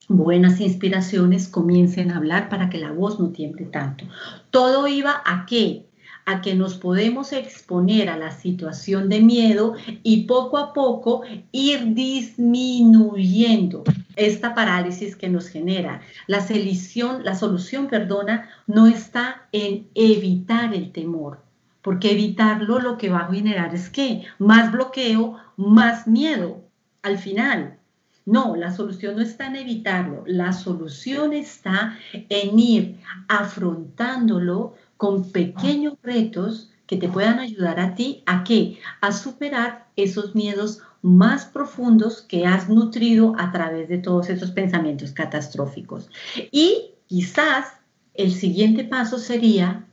[0.09, 4.05] buenas inspiraciones, comiencen a hablar para que la voz no tiemble tanto.
[4.49, 5.85] Todo iba a qué?
[6.29, 11.95] A que nos podemos exponer a la situación de miedo y poco a poco ir
[11.95, 13.83] disminuyendo
[14.15, 16.01] esta parálisis que nos genera.
[16.27, 21.41] La solución, la solución, perdona, no está en evitar el temor,
[21.81, 26.61] porque evitarlo lo que va a generar es que más bloqueo, más miedo
[27.01, 27.79] al final.
[28.27, 35.93] No, la solución no está en evitarlo, la solución está en ir afrontándolo con pequeños
[36.03, 38.79] retos que te puedan ayudar a ti a qué?
[38.99, 45.13] A superar esos miedos más profundos que has nutrido a través de todos esos pensamientos
[45.13, 46.09] catastróficos.
[46.51, 47.67] Y quizás
[48.13, 49.87] el siguiente paso sería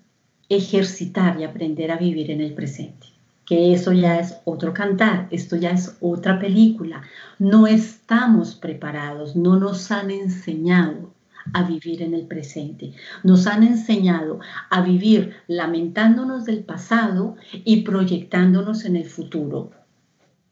[0.49, 3.07] ejercitar y aprender a vivir en el presente.
[3.45, 7.03] Que eso ya es otro cantar, esto ya es otra película.
[7.39, 11.15] No estamos preparados, no nos han enseñado
[11.53, 12.93] a vivir en el presente.
[13.23, 19.71] Nos han enseñado a vivir lamentándonos del pasado y proyectándonos en el futuro,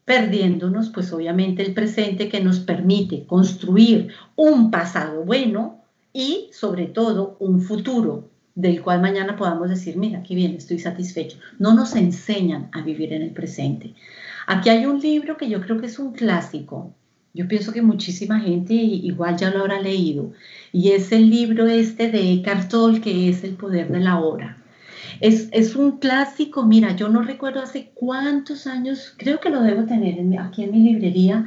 [0.05, 5.81] perdiéndonos pues obviamente el presente que nos permite construir un pasado bueno
[6.13, 11.37] y sobre todo un futuro del cual mañana podamos decir, mira, qué bien, estoy satisfecho.
[11.59, 13.93] No nos enseñan a vivir en el presente.
[14.47, 16.93] Aquí hay un libro que yo creo que es un clásico,
[17.35, 20.31] yo pienso que muchísima gente igual ya lo habrá leído.
[20.71, 24.57] Y es el libro este de Eckhart Tolle, que es El poder de la hora.
[25.19, 29.85] Es, es, un clásico, mira, yo no recuerdo hace cuántos años, creo que lo debo
[29.85, 31.45] tener aquí en mi librería.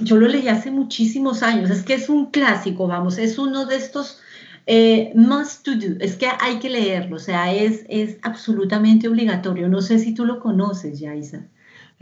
[0.00, 3.76] Yo lo leí hace muchísimos años, es que es un clásico, vamos, es uno de
[3.76, 4.20] estos
[4.66, 9.68] eh, must to do, es que hay que leerlo, o sea, es, es absolutamente obligatorio.
[9.68, 11.46] No sé si tú lo conoces, Yaisa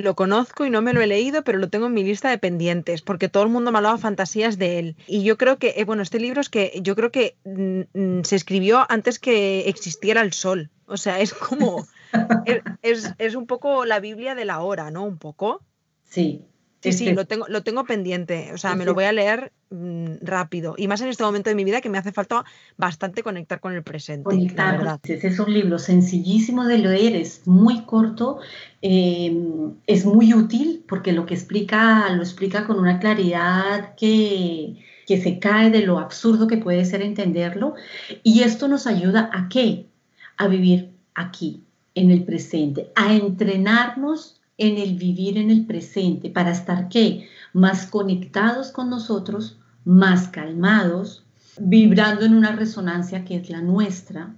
[0.03, 2.39] lo conozco y no me lo he leído, pero lo tengo en mi lista de
[2.39, 4.97] pendientes, porque todo el mundo me hablaba fantasías de él.
[5.07, 8.25] Y yo creo que, eh, bueno, este libro es que yo creo que mm, mm,
[8.25, 10.71] se escribió antes que existiera el sol.
[10.87, 11.87] O sea, es como,
[12.83, 15.05] es, es, un poco la Biblia de la hora, ¿no?
[15.05, 15.63] Un poco.
[16.05, 16.45] Sí,
[16.83, 18.51] Sí, sí, lo tengo, lo tengo pendiente.
[18.53, 20.75] O sea, me lo voy a leer mm, rápido.
[20.77, 22.45] Y más en este momento de mi vida que me hace falta
[22.77, 24.25] bastante conectar con el presente.
[24.25, 24.99] Conectar.
[25.05, 28.41] Es un libro sencillísimo de leer, es muy corto,
[28.81, 35.23] em, es muy útil porque lo que explica, lo explica con una claridad que, que
[35.23, 37.75] se cae de lo absurdo que puede ser entenderlo.
[38.25, 39.87] Y esto nos ayuda a qué?
[40.37, 41.63] A vivir aquí,
[41.95, 47.29] en el presente, a entrenarnos en el vivir en el presente, para estar qué?
[47.53, 51.25] Más conectados con nosotros, más calmados,
[51.59, 54.35] vibrando en una resonancia que es la nuestra,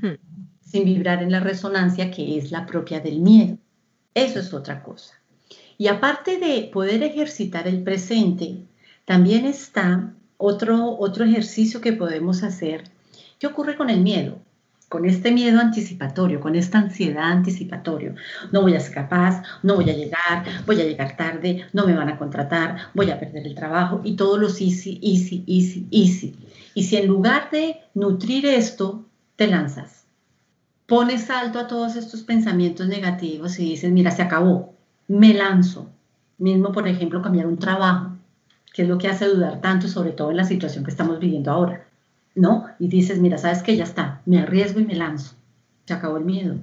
[0.00, 0.14] hmm.
[0.60, 3.58] sin vibrar en la resonancia que es la propia del miedo.
[4.14, 5.14] Eso es otra cosa.
[5.76, 8.64] Y aparte de poder ejercitar el presente,
[9.04, 12.84] también está otro, otro ejercicio que podemos hacer.
[13.38, 14.40] ¿Qué ocurre con el miedo?
[14.88, 18.14] Con este miedo anticipatorio, con esta ansiedad anticipatorio.
[18.52, 21.94] No voy a ser capaz, no voy a llegar, voy a llegar tarde, no me
[21.94, 26.36] van a contratar, voy a perder el trabajo y todos los easy, easy, easy, easy.
[26.74, 29.04] Y si en lugar de nutrir esto,
[29.36, 30.06] te lanzas,
[30.86, 34.74] pones alto a todos estos pensamientos negativos y dices, mira, se acabó,
[35.06, 35.90] me lanzo.
[36.38, 38.16] Mismo, por ejemplo, cambiar un trabajo,
[38.72, 41.50] que es lo que hace dudar tanto, sobre todo en la situación que estamos viviendo
[41.50, 41.87] ahora
[42.38, 42.66] ¿no?
[42.78, 45.34] Y dices, mira, sabes que ya está, me arriesgo y me lanzo.
[45.86, 46.56] Se acabó el miedo,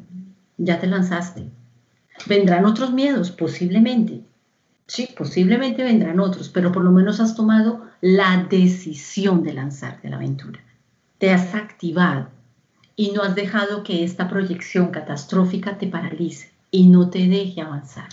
[0.58, 1.46] ya te lanzaste.
[2.28, 4.22] Vendrán otros miedos, posiblemente.
[4.88, 10.12] Sí, posiblemente vendrán otros, pero por lo menos has tomado la decisión de lanzarte a
[10.12, 10.62] la aventura.
[11.18, 12.30] Te has activado
[12.96, 18.10] y no has dejado que esta proyección catastrófica te paralice y no te deje avanzar.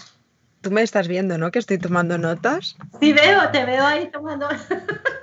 [0.63, 1.51] Tú me estás viendo, ¿no?
[1.51, 2.77] Que estoy tomando notas.
[3.01, 4.49] Sí, veo, te veo ahí tomando.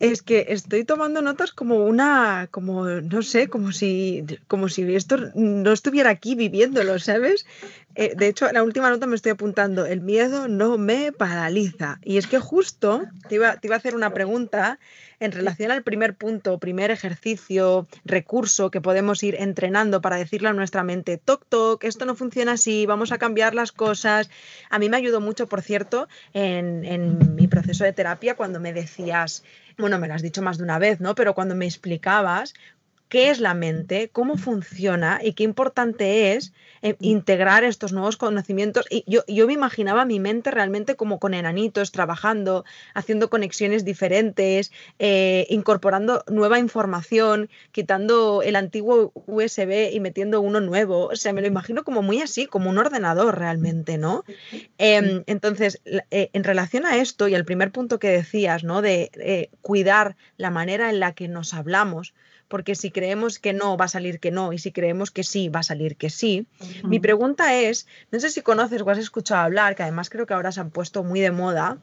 [0.00, 5.18] Es que estoy tomando notas como una, como, no sé, como si, como si esto
[5.34, 7.44] no estuviera aquí viviéndolo, ¿sabes?
[7.96, 11.98] Eh, de hecho, la última nota me estoy apuntando, el miedo no me paraliza.
[12.02, 14.78] Y es que justo te iba, te iba a hacer una pregunta
[15.18, 20.54] en relación al primer punto, primer ejercicio, recurso que podemos ir entrenando para decirle a
[20.54, 24.30] nuestra mente, toc, toc, esto no funciona así, vamos a cambiar las cosas.
[24.70, 28.72] A mí me ayudó mucho, por cierto, en, en mi proceso de terapia cuando me
[28.72, 29.44] decías,
[29.80, 31.14] bueno, me lo has dicho más de una vez, ¿no?
[31.14, 32.54] Pero cuando me explicabas
[33.10, 38.86] qué es la mente, cómo funciona y qué importante es eh, integrar estos nuevos conocimientos.
[38.88, 44.70] Y yo, yo, me imaginaba mi mente realmente como con enanitos, trabajando, haciendo conexiones diferentes,
[45.00, 51.08] eh, incorporando nueva información, quitando el antiguo USB y metiendo uno nuevo.
[51.08, 54.24] O sea, me lo imagino como muy así, como un ordenador realmente, ¿no?
[54.78, 58.82] Em, entonces, eh, en relación a esto y al primer punto que decías, ¿no?
[58.82, 62.14] De cuidar la manera en la que nos hablamos,
[62.50, 65.48] porque si creemos que no, va a salir que no, y si creemos que sí,
[65.48, 66.48] va a salir que sí.
[66.82, 70.34] Mi pregunta es, no sé si conoces o has escuchado hablar, que además creo que
[70.34, 71.78] ahora se han puesto muy de moda,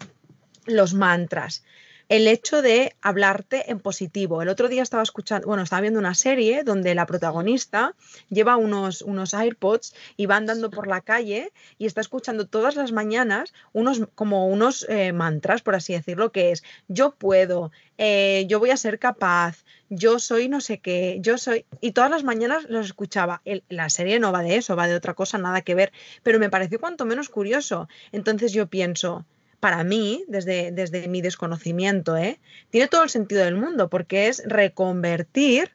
[0.66, 1.64] los mantras
[2.10, 4.42] el hecho de hablarte en positivo.
[4.42, 7.96] El otro día estaba escuchando, bueno, estaba viendo una serie donde la protagonista
[8.30, 12.92] lleva unos, unos AirPods y va andando por la calle y está escuchando todas las
[12.92, 18.60] mañanas unos como unos eh, mantras, por así decirlo, que es yo puedo, eh, yo
[18.60, 21.66] voy a ser capaz, yo soy no sé qué, yo soy...
[21.82, 23.42] Y todas las mañanas los escuchaba.
[23.70, 25.92] la serie no va de eso, va de otra cosa, nada que ver,
[26.24, 27.88] pero me pareció cuanto menos curioso.
[28.12, 29.26] Entonces yo pienso,
[29.60, 32.40] para mí, desde, desde mi desconocimiento, ¿eh?
[32.70, 35.72] tiene todo el sentido del mundo, porque es reconvertir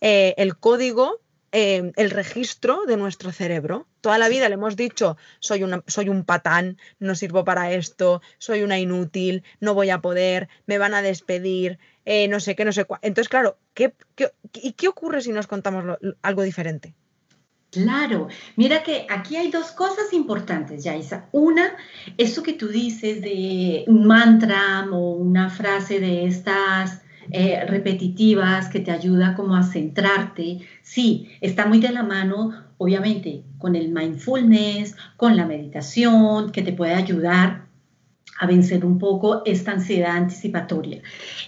[0.00, 1.20] eh, el código,
[1.52, 3.86] eh, el registro de nuestro cerebro.
[4.00, 8.22] Toda la vida le hemos dicho, soy, una, soy un patán, no sirvo para esto,
[8.38, 11.78] soy una inútil, no voy a poder, me van a despedir,
[12.28, 13.00] no sé qué, no sé cuál.
[13.02, 13.94] Entonces, claro, ¿qué,
[14.54, 16.94] y qué ocurre si nos contamos algo diferente?
[17.76, 21.28] Claro, mira que aquí hay dos cosas importantes, Yaisa.
[21.32, 21.76] Una,
[22.16, 28.80] eso que tú dices de un mantra o una frase de estas eh, repetitivas que
[28.80, 30.60] te ayuda como a centrarte.
[30.82, 36.72] Sí, está muy de la mano, obviamente, con el mindfulness, con la meditación, que te
[36.72, 37.66] puede ayudar
[38.38, 41.02] a vencer un poco esta ansiedad anticipatoria.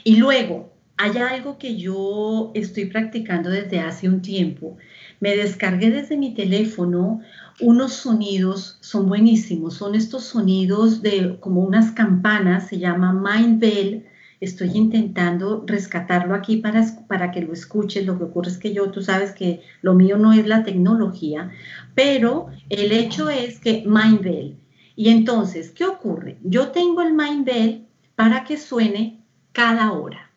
[0.04, 4.76] Y luego, hay algo que yo estoy practicando desde hace un tiempo
[5.20, 7.20] me descargué desde mi teléfono
[7.60, 14.06] unos sonidos, son buenísimos, son estos sonidos de como unas campanas, se llama Mind Bell.
[14.40, 18.06] Estoy intentando rescatarlo aquí para, para que lo escuches.
[18.06, 21.50] Lo que ocurre es que yo, tú sabes que lo mío no es la tecnología,
[21.96, 24.56] pero el hecho es que Mind Bell.
[24.94, 26.38] Y entonces, ¿qué ocurre?
[26.44, 30.27] Yo tengo el Mind Bell para que suene cada hora.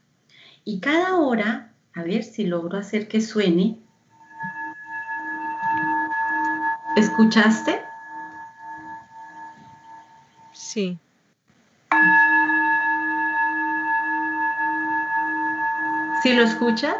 [0.63, 3.81] Y cada hora, a ver si logro hacer que suene,
[6.95, 7.81] ¿Escuchaste?
[10.51, 10.97] Sí.
[16.21, 16.95] ¿Sí lo escuchas?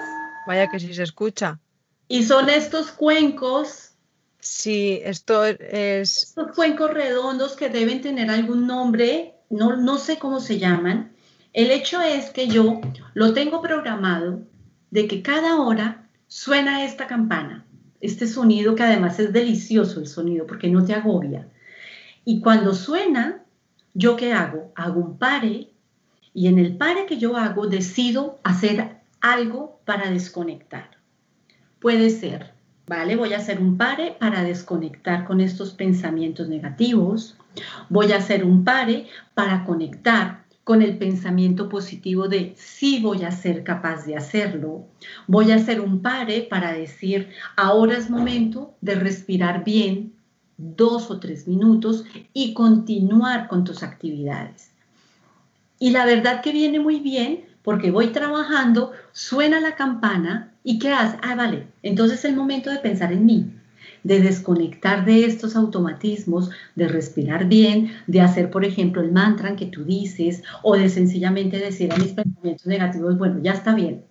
[0.47, 1.59] Vaya que sí se escucha.
[2.07, 3.91] Y son estos cuencos.
[4.39, 6.24] Sí, esto es...
[6.24, 11.12] Estos cuencos redondos que deben tener algún nombre, no, no sé cómo se llaman.
[11.54, 12.80] El hecho es que yo
[13.14, 14.41] lo tengo programado
[14.89, 17.66] de que cada hora suena esta campana,
[17.99, 21.49] este sonido que además es delicioso el sonido porque no te agobia.
[22.24, 23.43] Y cuando suena,
[23.93, 24.72] ¿yo qué hago?
[24.76, 25.68] Hago un pare
[26.34, 30.91] y en el pare que yo hago decido hacer algo para desconectar.
[31.80, 32.54] Puede ser,
[32.88, 33.18] ¿vale?
[33.18, 37.36] Voy a hacer un pare para desconectar con estos pensamientos negativos.
[37.89, 43.32] Voy a hacer un pare para conectar con el pensamiento positivo de sí voy a
[43.32, 44.86] ser capaz de hacerlo.
[45.28, 50.14] Voy a hacer un pare para decir, ahora es momento de respirar bien
[50.57, 54.72] dos o tres minutos y continuar con tus actividades.
[55.80, 60.93] Y la verdad que viene muy bien porque voy trabajando, suena la campana y ¿qué
[60.93, 61.18] hace?
[61.24, 63.51] Ah, vale, entonces es el momento de pensar en mí,
[64.04, 69.66] de desconectar de estos automatismos, de respirar bien, de hacer, por ejemplo, el mantra que
[69.66, 74.04] tú dices o de sencillamente decir a mis pensamientos negativos, bueno, ya está bien,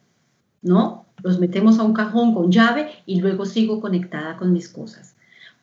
[0.62, 1.06] ¿no?
[1.22, 5.14] Los metemos a un cajón con llave y luego sigo conectada con mis cosas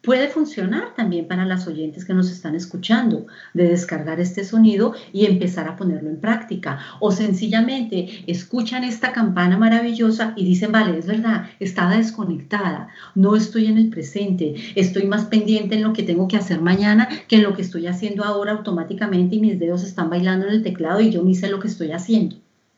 [0.02, 5.26] puede funcionar también para las oyentes que nos están escuchando, de descargar este sonido y
[5.26, 6.80] empezar a ponerlo en práctica.
[7.00, 13.66] O sencillamente escuchan esta campana maravillosa y dicen, vale, es verdad, estaba desconectada, no estoy
[13.66, 17.44] en el presente, estoy más pendiente en lo que tengo que hacer mañana que en
[17.44, 21.12] lo que estoy haciendo ahora automáticamente y mis dedos están bailando en el teclado y
[21.12, 22.38] yo ni sé lo que estoy haciendo.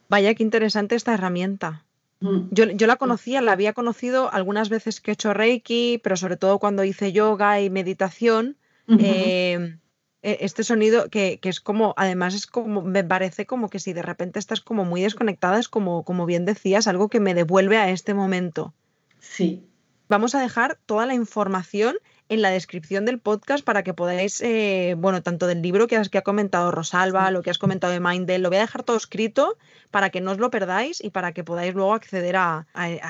[0.10, 1.86] Vaya, qué interesante esta herramienta.
[2.22, 2.50] Mm.
[2.52, 6.60] Yo, la conocía, la había conocido algunas veces que he hecho Reiki, pero sobre todo
[6.60, 8.58] cuando hice yoga y meditación.
[8.88, 9.80] Em,
[10.24, 14.02] e, este sonido que, es como, además es como, me parece como que si de
[14.02, 17.90] repente estás como muy desconectada, es como, como bien decías, algo que me devuelve a
[17.90, 18.74] este momento.
[19.20, 19.66] Sí.
[20.10, 21.98] Vamos a dejar toda la información
[22.30, 26.10] en la descripción del podcast para que podáis, eh, bueno, tanto del libro que, has,
[26.10, 28.98] que ha comentado Rosalba, lo que has comentado de Mindel, lo voy a dejar todo
[28.98, 29.58] escrito
[29.90, 32.66] para que no os lo perdáis y para que podáis luego acceder a,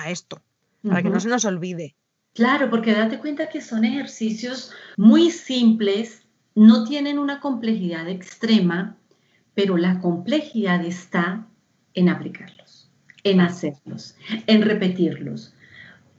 [0.07, 0.41] esto,
[0.82, 1.95] para que no se nos olvide.
[2.34, 6.24] Claro, porque date cuenta que son ejercicios muy simples,
[6.55, 8.95] no tienen una complejidad extrema,
[9.53, 11.45] pero la complejidad está
[11.93, 12.89] en aplicarlos,
[13.24, 14.15] en hacerlos,
[14.47, 15.53] en repetirlos.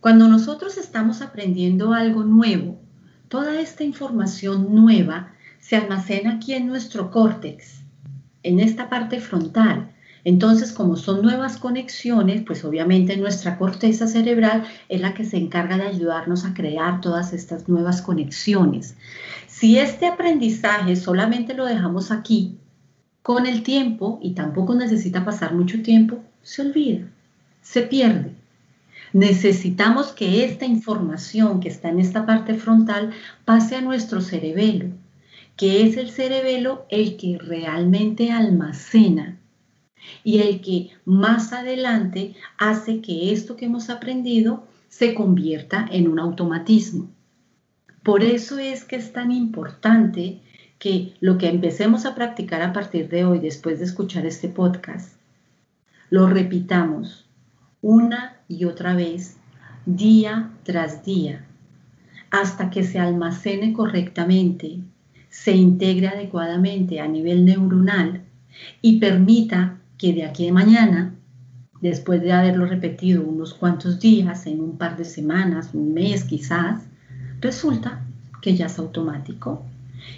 [0.00, 2.80] Cuando nosotros estamos aprendiendo algo nuevo,
[3.30, 7.80] toda esta información nueva se almacena aquí en nuestro córtex,
[8.42, 9.92] en esta parte frontal.
[10.24, 15.78] Entonces, como son nuevas conexiones, pues obviamente nuestra corteza cerebral es la que se encarga
[15.78, 18.96] de ayudarnos a crear todas estas nuevas conexiones.
[19.46, 22.58] Si este aprendizaje solamente lo dejamos aquí,
[23.22, 27.06] con el tiempo, y tampoco necesita pasar mucho tiempo, se olvida,
[27.62, 28.39] se pierde.
[29.12, 33.12] Necesitamos que esta información que está en esta parte frontal
[33.44, 34.86] pase a nuestro cerebelo,
[35.56, 39.38] que es el cerebelo el que realmente almacena
[40.22, 46.18] y el que más adelante hace que esto que hemos aprendido se convierta en un
[46.18, 47.10] automatismo.
[48.02, 50.40] Por eso es que es tan importante
[50.78, 55.16] que lo que empecemos a practicar a partir de hoy, después de escuchar este podcast,
[56.08, 57.28] lo repitamos
[57.82, 59.36] una y otra vez,
[59.86, 61.46] día tras día,
[62.32, 64.80] hasta que se almacene correctamente,
[65.28, 68.22] se integre adecuadamente a nivel neuronal
[68.82, 71.14] y permita que de aquí a mañana,
[71.80, 76.82] después de haberlo repetido unos cuantos días, en un par de semanas, un mes quizás,
[77.40, 78.04] resulta
[78.42, 79.62] que ya es automático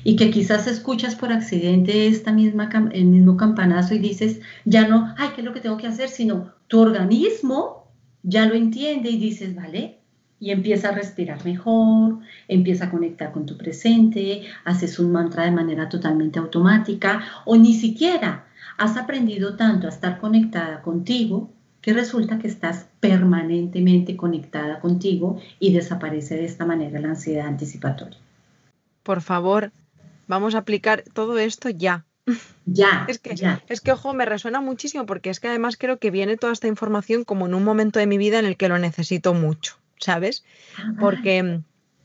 [0.04, 5.14] y que quizás escuchas por accidente esta misma, el mismo campanazo y dices, ya no,
[5.18, 6.08] ay, ¿qué es lo que tengo que hacer?
[6.08, 7.81] Sino tu organismo
[8.22, 9.98] ya lo entiende y dices, vale,
[10.40, 12.18] y empieza a respirar mejor,
[12.48, 17.74] empieza a conectar con tu presente, haces un mantra de manera totalmente automática o ni
[17.74, 18.46] siquiera
[18.76, 21.50] has aprendido tanto a estar conectada contigo
[21.80, 28.18] que resulta que estás permanentemente conectada contigo y desaparece de esta manera la ansiedad anticipatoria.
[29.02, 29.72] Por favor,
[30.26, 32.04] vamos a aplicar todo esto ya.
[32.66, 33.62] Ya, es que, ya.
[33.68, 36.68] es que, ojo, me resuena muchísimo porque es que además creo que viene toda esta
[36.68, 40.44] información como en un momento de mi vida en el que lo necesito mucho, ¿sabes?
[40.78, 41.60] Ah, porque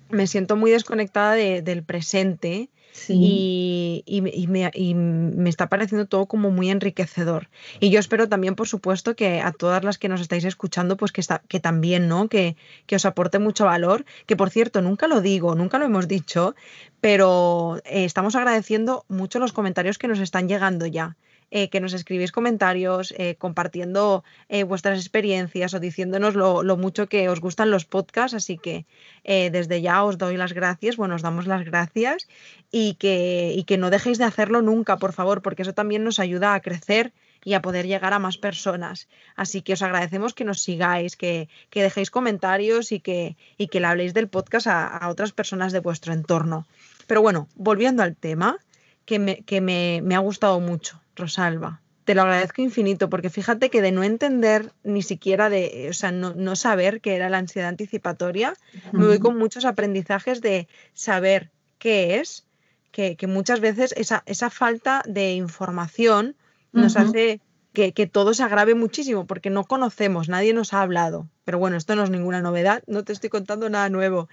[0.09, 2.69] me siento muy desconectada del presente
[3.09, 7.49] Y, me, está pareciendo todo como muy enriquecedor.
[7.79, 11.11] Y yo espero también, por supuesto, que a todas las que nos estáis escuchando, pues
[11.11, 12.27] que, está, que también, ¿no?
[12.27, 14.05] Que, que os aporte mucho valor.
[14.25, 16.55] Que por cierto, nunca lo digo, nunca lo hemos dicho,
[17.01, 21.15] pero eh, estamos agradeciendo mucho los comentarios que nos están llegando ya.
[21.49, 27.29] Eh, que nos escribís comentarios, eh, compartiendo eh, vuestras experiencias o diciéndonos lo, mucho que
[27.29, 28.35] os gustan los podcasts.
[28.35, 28.85] Así que
[29.23, 32.27] desde ya os doy las gracias, bueno, os damos las gracias
[32.71, 36.59] y que, no dejéis de hacerlo nunca, por favor, porque eso también nos ayuda a
[36.59, 37.13] crecer
[37.45, 39.07] y a poder llegar a más personas.
[39.37, 44.13] Así que os agradecemos que nos sigáis, que, dejéis comentarios y que, y le habléis
[44.13, 46.67] del podcast a, otras personas de vuestro entorno.
[47.07, 48.57] Pero bueno, volviendo al tema,
[49.05, 49.19] que
[49.61, 50.99] me ha gustado mucho.
[51.17, 51.81] Rosalba.
[52.05, 56.11] Te lo agradezco infinito, porque fíjate que de no entender ni siquiera de, o sea,
[56.11, 58.53] no, saber qué era la ansiedad anticipatoria,
[58.93, 62.47] me voy con muchos aprendizajes de saber qué es,
[62.91, 66.35] que, muchas veces esa, esa, falta de información
[66.71, 67.41] nos hace
[67.73, 71.27] que, que, todo se agrave muchísimo, porque no conocemos, nadie nos ha hablado.
[71.43, 74.29] Pero bueno, esto no es ninguna novedad, no te estoy contando nada nuevo.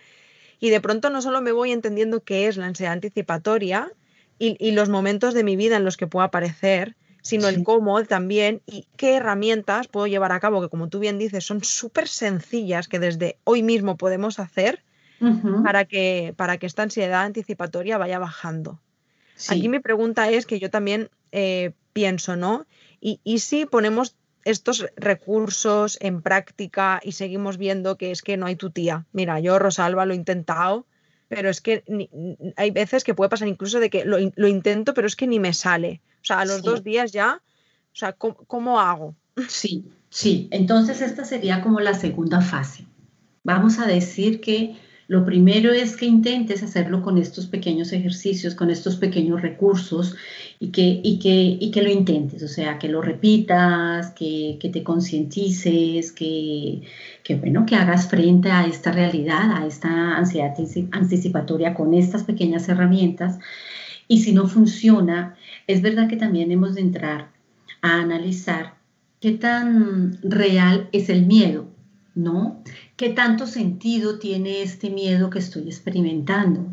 [0.61, 3.93] Y de pronto no solo me voy entendiendo qué es la ansiedad anticipatoria,
[4.39, 8.61] y, los momentos de mi vida en los que puedo aparecer, sino el cómo también
[8.67, 12.89] y qué herramientas puedo llevar a cabo, que como tú bien dices, son súper sencillas
[12.89, 14.83] que desde hoy mismo podemos hacer
[15.63, 18.81] para, que, para que esta ansiedad anticipatoria vaya bajando.
[19.49, 22.67] Aquí mi pregunta es que yo también eh, pienso, ¿no?
[23.01, 28.47] Y, y si ponemos estos recursos en práctica y seguimos viendo que es que no
[28.47, 29.07] hay tu tía.
[29.13, 30.87] Mira, yo, Rosalba, lo he intentado,
[31.29, 31.85] pero es que
[32.57, 35.55] hay veces que puede pasar incluso de que lo, intento, pero es que ni me
[35.55, 36.01] sale.
[36.23, 37.41] O sea, a los dos días ya,
[37.93, 39.15] o sea, ¿cómo, hago?
[39.49, 40.49] Sí, sí.
[40.51, 42.87] Entonces esta sería como la segunda fase.
[43.43, 44.77] Vamos a decir que
[45.07, 50.17] lo primero es que intentes hacerlo con estos pequeños ejercicios, con estos pequeños recursos
[50.59, 54.71] y que, y que, y que lo intentes, o sea, que lo repitas, que, que
[54.71, 56.83] te concientices, que,
[57.23, 60.55] que, bueno, que hagas frente a esta realidad, a esta ansiedad
[60.93, 63.39] anticipatoria con estas pequeñas herramientas.
[64.09, 65.37] Y si no funciona,
[65.67, 67.31] es verdad que también hemos de entrar
[67.83, 68.75] a analizar
[69.21, 71.67] qué tan real es el miedo,
[72.15, 72.63] ¿no?
[72.97, 76.65] ¿Qué tanto sentido tiene este miedo que estoy experimentando?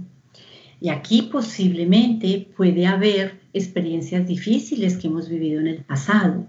[0.80, 6.46] Y aquí posiblemente puede haber experiencias difíciles que hemos vivido en el pasado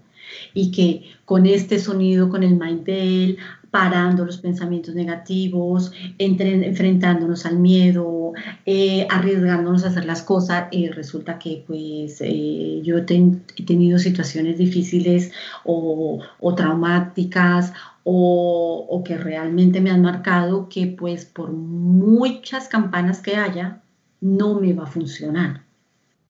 [0.52, 3.38] y que con este sonido, con el mind bell,
[3.70, 8.34] parando los pensamientos negativos, enfrentándonos al miedo,
[8.66, 13.02] eh, arriesgándonos a hacer las cosas, y resulta que pues eh, yo he
[13.64, 15.32] tenido situaciones difíciles
[15.64, 17.72] o, o traumáticas
[18.05, 23.82] o, que realmente me han marcado que pues por muchas campanas que haya,
[24.20, 25.64] no me va a funcionar.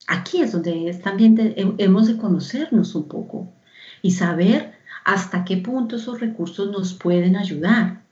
[0.06, 3.52] Aquí es donde también hemos de conocernos un poco
[4.00, 8.02] y saber hasta qué punto esos recursos nos pueden ayudar.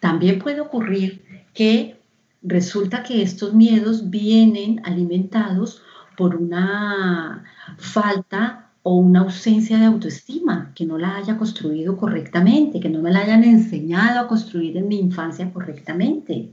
[0.00, 1.96] También puede ocurrir que
[2.42, 5.82] resulta que estos miedos vienen alimentados
[6.16, 7.44] por una
[7.78, 13.10] falta o una ausencia de autoestima, que no la haya construido correctamente, que no me
[13.10, 16.50] la hayan enseñado a construir en mi infancia correctamente.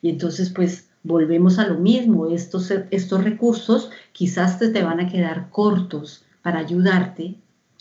[0.00, 5.08] Y entonces, pues, volvemos a lo mismo, estos, estos recursos quizás te, te van a
[5.08, 7.34] quedar cortos para ayudarte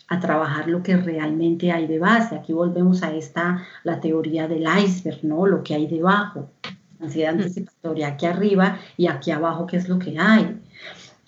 [0.09, 2.35] a trabajar lo que realmente hay de base.
[2.35, 5.45] Aquí volvemos a esta, la teoría del iceberg, ¿no?
[5.45, 6.49] Lo que hay debajo,
[6.99, 7.37] ansiedad mm.
[7.37, 10.56] anticipatoria aquí arriba y aquí abajo, ¿qué es lo que hay?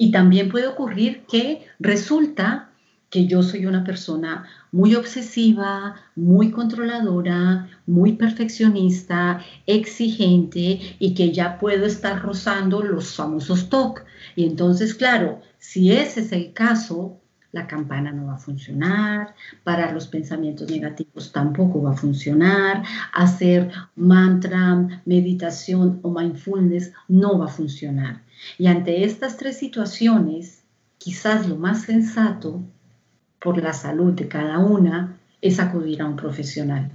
[0.02, 2.70] Y también puede ocurrir que resulta
[3.10, 11.58] que yo soy una persona muy obsesiva, muy controladora, muy perfeccionista, exigente y que ya
[11.58, 14.04] puedo estar rozando los famosos TOC.
[14.38, 17.20] Y entonces, claro, si ese es el caso,
[17.52, 19.34] la campana no va a funcionar,
[19.64, 22.84] para los pensamientos negativos tampoco va a funcionar,
[23.14, 28.22] hacer mantra, meditación o mindfulness no va a funcionar.
[28.58, 30.64] Y ante estas tres situaciones,
[30.98, 32.62] quizás lo más sensato
[33.40, 36.92] por la salud de cada una es acudir a un profesional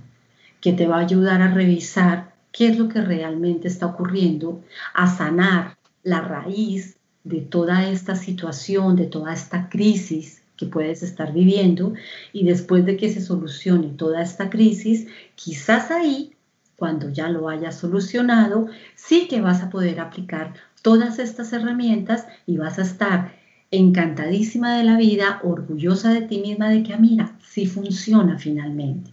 [0.61, 4.62] que te va a ayudar a revisar qué es lo que realmente está ocurriendo,
[4.94, 11.32] a sanar la raíz de toda esta situación, de toda esta crisis que puedes estar
[11.32, 11.94] viviendo
[12.32, 16.32] y después de que se solucione toda esta crisis, quizás ahí,
[16.76, 22.57] cuando ya lo hayas solucionado, sí que vas a poder aplicar todas estas herramientas y
[22.57, 23.32] vas a estar
[23.70, 29.11] encantadísima de la vida, orgullosa de ti misma de que, ah, mira, sí funciona finalmente.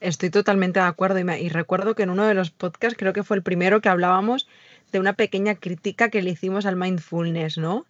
[0.00, 3.22] Estoy totalmente de acuerdo y, y recuerdo que en uno de los podcasts, creo que
[3.22, 4.46] fue el primero que hablábamos
[4.92, 7.86] de una pequeña crítica que le hicimos al mindfulness, ¿no?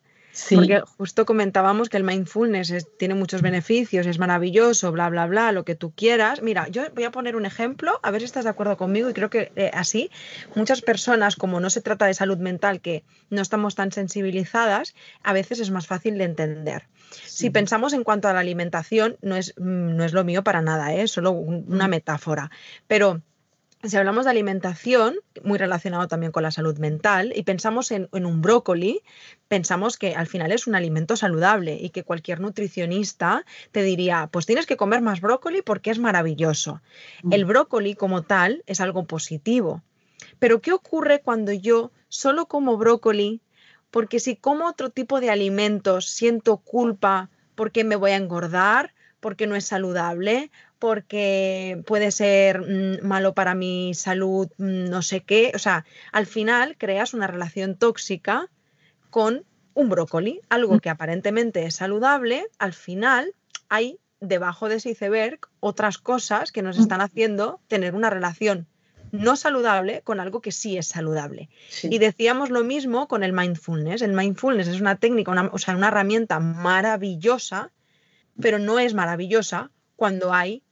[0.53, 5.65] Porque justo comentábamos que el mindfulness tiene muchos beneficios, es maravilloso, bla, bla, bla, lo
[5.65, 6.43] que tú quieras.
[6.43, 9.13] Mira, yo voy a poner un ejemplo, a ver si estás de acuerdo conmigo, y
[9.13, 10.11] creo que eh, así
[10.57, 15.33] muchas personas, como no se trata de salud mental, que no estamos tan sensibilizadas, a
[15.33, 16.89] veces es más fácil de entender.
[17.25, 20.63] Si pensamos en cuanto a la alimentación, no es, mm, no es lo mío para
[20.63, 21.03] nada, ¿eh?
[21.03, 22.51] es solo una metáfora,
[22.89, 23.23] pero
[23.89, 28.41] si hablamos de alimentación, muy relacionado también con la salud mental, y pensamos en, un
[28.41, 29.03] brócoli,
[29.49, 34.47] pensamos que al final es un alimento saludable y que cualquier nutricionista te diría, pues
[34.47, 36.81] tienes que comer más brócoli porque es maravilloso.
[37.23, 37.33] Mm.
[37.33, 39.83] El brócoli como tal es algo positivo.
[40.39, 43.41] Pero ¿qué ocurre cuando yo solo como brócoli?
[43.91, 49.47] Porque si como otro tipo de alimentos siento culpa porque me voy a engordar, porque
[49.47, 50.51] no es saludable,
[50.85, 55.51] porque puede ser mm, malo para mi salud, mm, no sé qué.
[55.55, 58.51] O sea, al final creas una relación tóxica
[59.09, 63.33] con un brócoli, algo que aparentemente es saludable, al final
[63.71, 68.67] hay debajo de ese iceberg otras cosas que nos están haciendo tener una relación
[69.11, 71.49] no saludable con algo que sí es saludable.
[71.83, 74.03] Y decíamos lo mismo con el mindfulness.
[74.03, 77.73] El mindfulness es una técnica, o sea, una herramienta maravillosa,
[78.39, 80.64] pero no es maravillosa cuando hay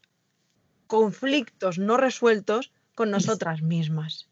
[0.93, 4.29] conflictos no resueltos con nosotras mismas.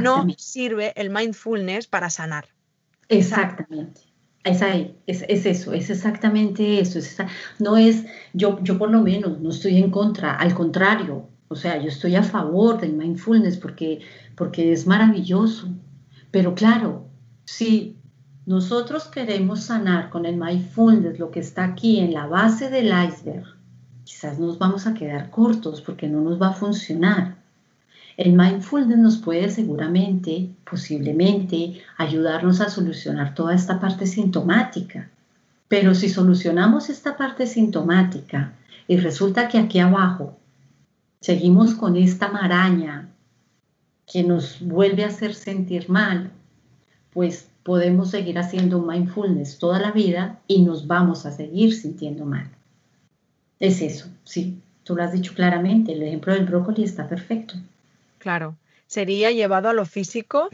[0.00, 2.46] No sirve el mindfulness para sanar.
[3.08, 4.02] Exactamente.
[4.44, 7.00] Es ahí, es, eso, es exactamente eso.
[7.58, 11.82] no es, yo, yo por lo menos no estoy en contra, al contrario, o sea,
[11.82, 13.98] yo estoy a favor del mindfulness porque,
[14.36, 15.68] porque es maravilloso.
[16.30, 17.08] Pero claro,
[17.44, 17.96] si
[18.46, 23.57] nosotros queremos sanar con el mindfulness lo que está aquí en la base del iceberg,
[24.08, 27.36] quizás nos vamos a quedar cortos porque no nos va a funcionar.
[28.16, 35.10] El mindfulness nos puede seguramente, posiblemente, ayudarnos a solucionar toda esta parte sintomática.
[35.68, 38.54] Pero si solucionamos esta parte sintomática
[38.88, 40.38] y resulta que aquí abajo
[41.20, 43.10] seguimos con esta maraña
[44.10, 46.30] que nos vuelve a hacer sentir mal,
[47.12, 52.48] pues podemos seguir haciendo mindfulness toda la vida y nos vamos a seguir sintiendo mal.
[53.60, 57.54] Es eso, sí, tú lo has dicho claramente, el ejemplo del brócoli está perfecto.
[58.18, 58.56] Claro,
[58.86, 60.48] sería llevado a lo físico,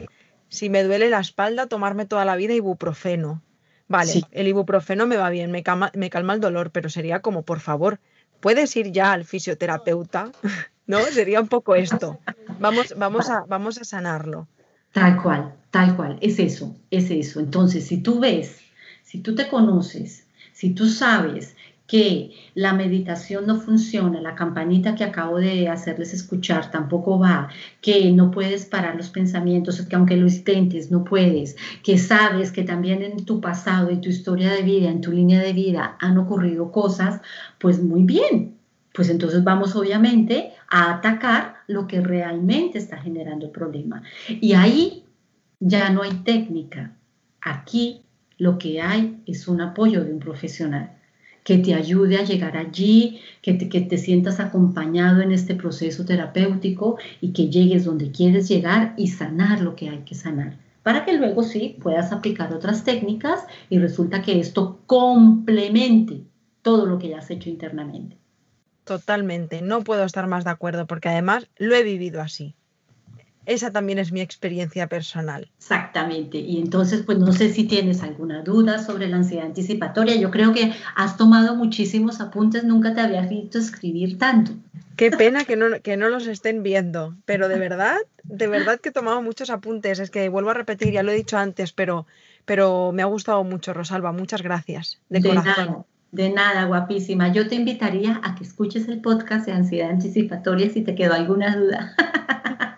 [0.49, 3.41] si me duele la espalda, tomarme toda la vida ibuprofeno.
[3.87, 7.43] Vale, el ibuprofeno me va bien, me calma, me calma el dolor, pero sería como,
[7.43, 7.99] por favor,
[8.39, 10.31] puedes ir ya al fisioterapeuta,
[10.87, 11.01] ¿no?
[11.01, 12.19] Sería un poco esto.
[12.59, 14.47] Vamos, vamos, a, vamos a sanarlo.
[14.91, 17.39] Tal cual, tal cual, es eso, es eso.
[17.39, 18.61] Entonces, si tú ves,
[19.03, 21.54] si tú te conoces, si tú sabes
[21.87, 27.49] que la meditación no funciona, la campanita que acabo de hacerles escuchar tampoco va,
[27.81, 32.63] que no puedes parar los pensamientos, que aunque lo intentes no puedes, que sabes que
[32.63, 36.17] también en tu pasado, en tu historia de vida, en tu línea de vida han
[36.17, 37.21] ocurrido cosas,
[37.59, 38.57] pues muy bien,
[38.93, 44.01] pues entonces vamos obviamente a atacar lo que realmente está generando el problema.
[44.27, 45.03] Y ahí
[45.59, 46.95] ya no hay técnica,
[47.41, 48.01] aquí
[48.37, 50.95] lo que hay es un apoyo de un profesional
[51.45, 56.03] que te ayude a llegar allí, que te, que te sientas acompañado en este proceso
[56.03, 61.03] terapéutico y que llegues donde quieres llegar y sanar lo que hay que sanar para
[61.03, 66.21] que luego sí puedas aplicar otras técnicas y resulta que esto complemente
[66.61, 68.17] todo lo que ya has hecho internamente.
[68.83, 72.55] Totalmente, no puedo estar más de acuerdo porque además lo he vivido así
[73.45, 75.49] esa también es mi experiencia personal.
[75.57, 76.37] Exactamente.
[76.37, 80.15] Y entonces, pues no sé si tienes alguna duda sobre la ansiedad anticipatoria.
[80.15, 84.51] Yo creo que has tomado muchísimos apuntes, nunca te había visto escribir tanto.
[84.95, 88.89] Qué pena que no, que no los estén viendo, pero de verdad, de verdad que
[88.89, 89.99] he tomado muchos apuntes.
[89.99, 92.07] Es que vuelvo a repetir, ya lo he dicho antes, pero,
[92.45, 94.11] pero me ha gustado mucho, Rosalba.
[94.13, 94.99] Muchas gracias.
[95.09, 95.53] De, corazón.
[95.67, 95.85] Nada.
[96.11, 97.33] De nada, guapísima.
[97.33, 101.57] Yo te invitaría a que escuches el podcast de ansiedad anticipatoria si te quedó alguna
[101.57, 101.93] duda.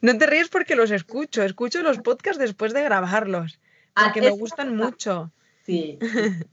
[0.00, 3.58] No te ríes porque los escucho, escucho los podcasts después de grabarlos,
[3.94, 5.32] ah, porque me gustan mucho.
[5.64, 5.98] Sí.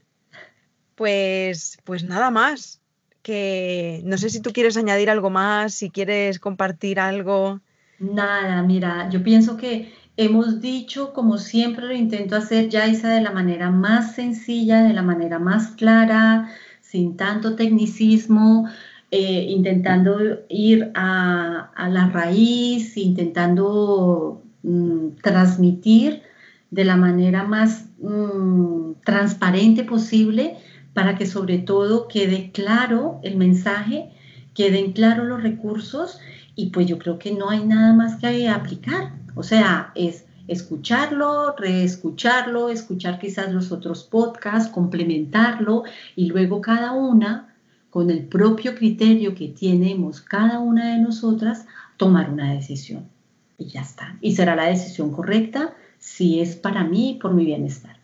[0.94, 2.80] pues, pues nada más.
[3.22, 7.60] Que no sé si tú quieres añadir algo más, si quieres compartir algo.
[7.98, 13.32] Nada, mira, yo pienso que hemos dicho, como siempre lo intento hacer, Yaisa, de la
[13.32, 18.68] manera más sencilla, de la manera más clara, sin tanto tecnicismo,
[19.10, 26.22] eh, intentando ir a, la raíz, intentando mm, transmitir
[26.70, 30.56] de la manera más mm, transparente posible
[30.92, 34.10] para que sobre todo quede claro el mensaje,
[34.54, 36.18] queden claros los recursos
[36.56, 39.12] y pues yo creo que no hay nada más que aplicar.
[39.34, 45.84] O sea, es escucharlo, reescucharlo, escuchar quizás los otros podcasts, complementarlo
[46.14, 47.55] y luego cada una,
[47.96, 51.64] con el propio criterio que tenemos cada una de nosotras,
[51.96, 53.08] tomar una decisión.
[53.56, 54.18] Y ya está.
[54.20, 57.98] Y será la decisión correcta si es para mí y por mi bienestar.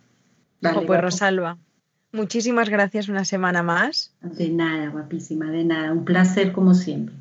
[0.87, 1.59] pues Rosalba,
[2.11, 4.15] muchísimas gracias una semana más.
[4.23, 5.93] De nada, guapísima, de nada.
[5.93, 7.15] Un placer como siempre.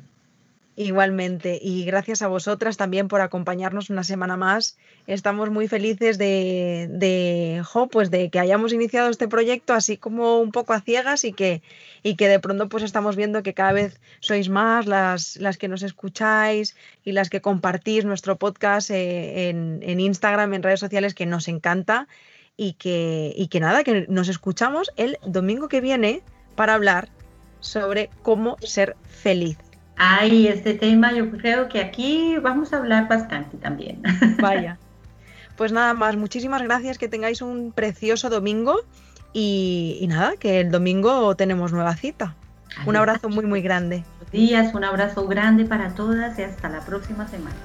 [0.74, 4.78] Igualmente, y gracias a vosotras también por acompañarnos una semana más.
[5.06, 10.50] Estamos muy felices de, de, pues de que hayamos iniciado este proyecto así como un
[10.50, 11.60] poco a ciegas y que,
[12.02, 15.68] y que de pronto pues estamos viendo que cada vez sois más las, las que
[15.68, 21.14] nos escucháis y las que compartís nuestro podcast eh, en, en, Instagram, en redes sociales,
[21.14, 22.08] que nos encanta
[22.56, 26.22] y que, y que nada, que nos escuchamos el domingo que viene
[26.56, 27.10] para hablar
[27.60, 29.58] sobre cómo ser feliz.
[29.96, 34.02] Ay, este tema yo creo que aquí vamos a hablar bastante también.
[34.40, 34.78] Vaya.
[35.56, 38.80] Pues nada más, muchísimas gracias, que tengáis un precioso domingo
[39.32, 42.34] y, nada, que el domingo tenemos nueva cita.
[42.86, 44.04] un abrazo muy, muy grande.
[44.18, 47.56] Buenos días, un abrazo grande para todas y hasta la próxima semana.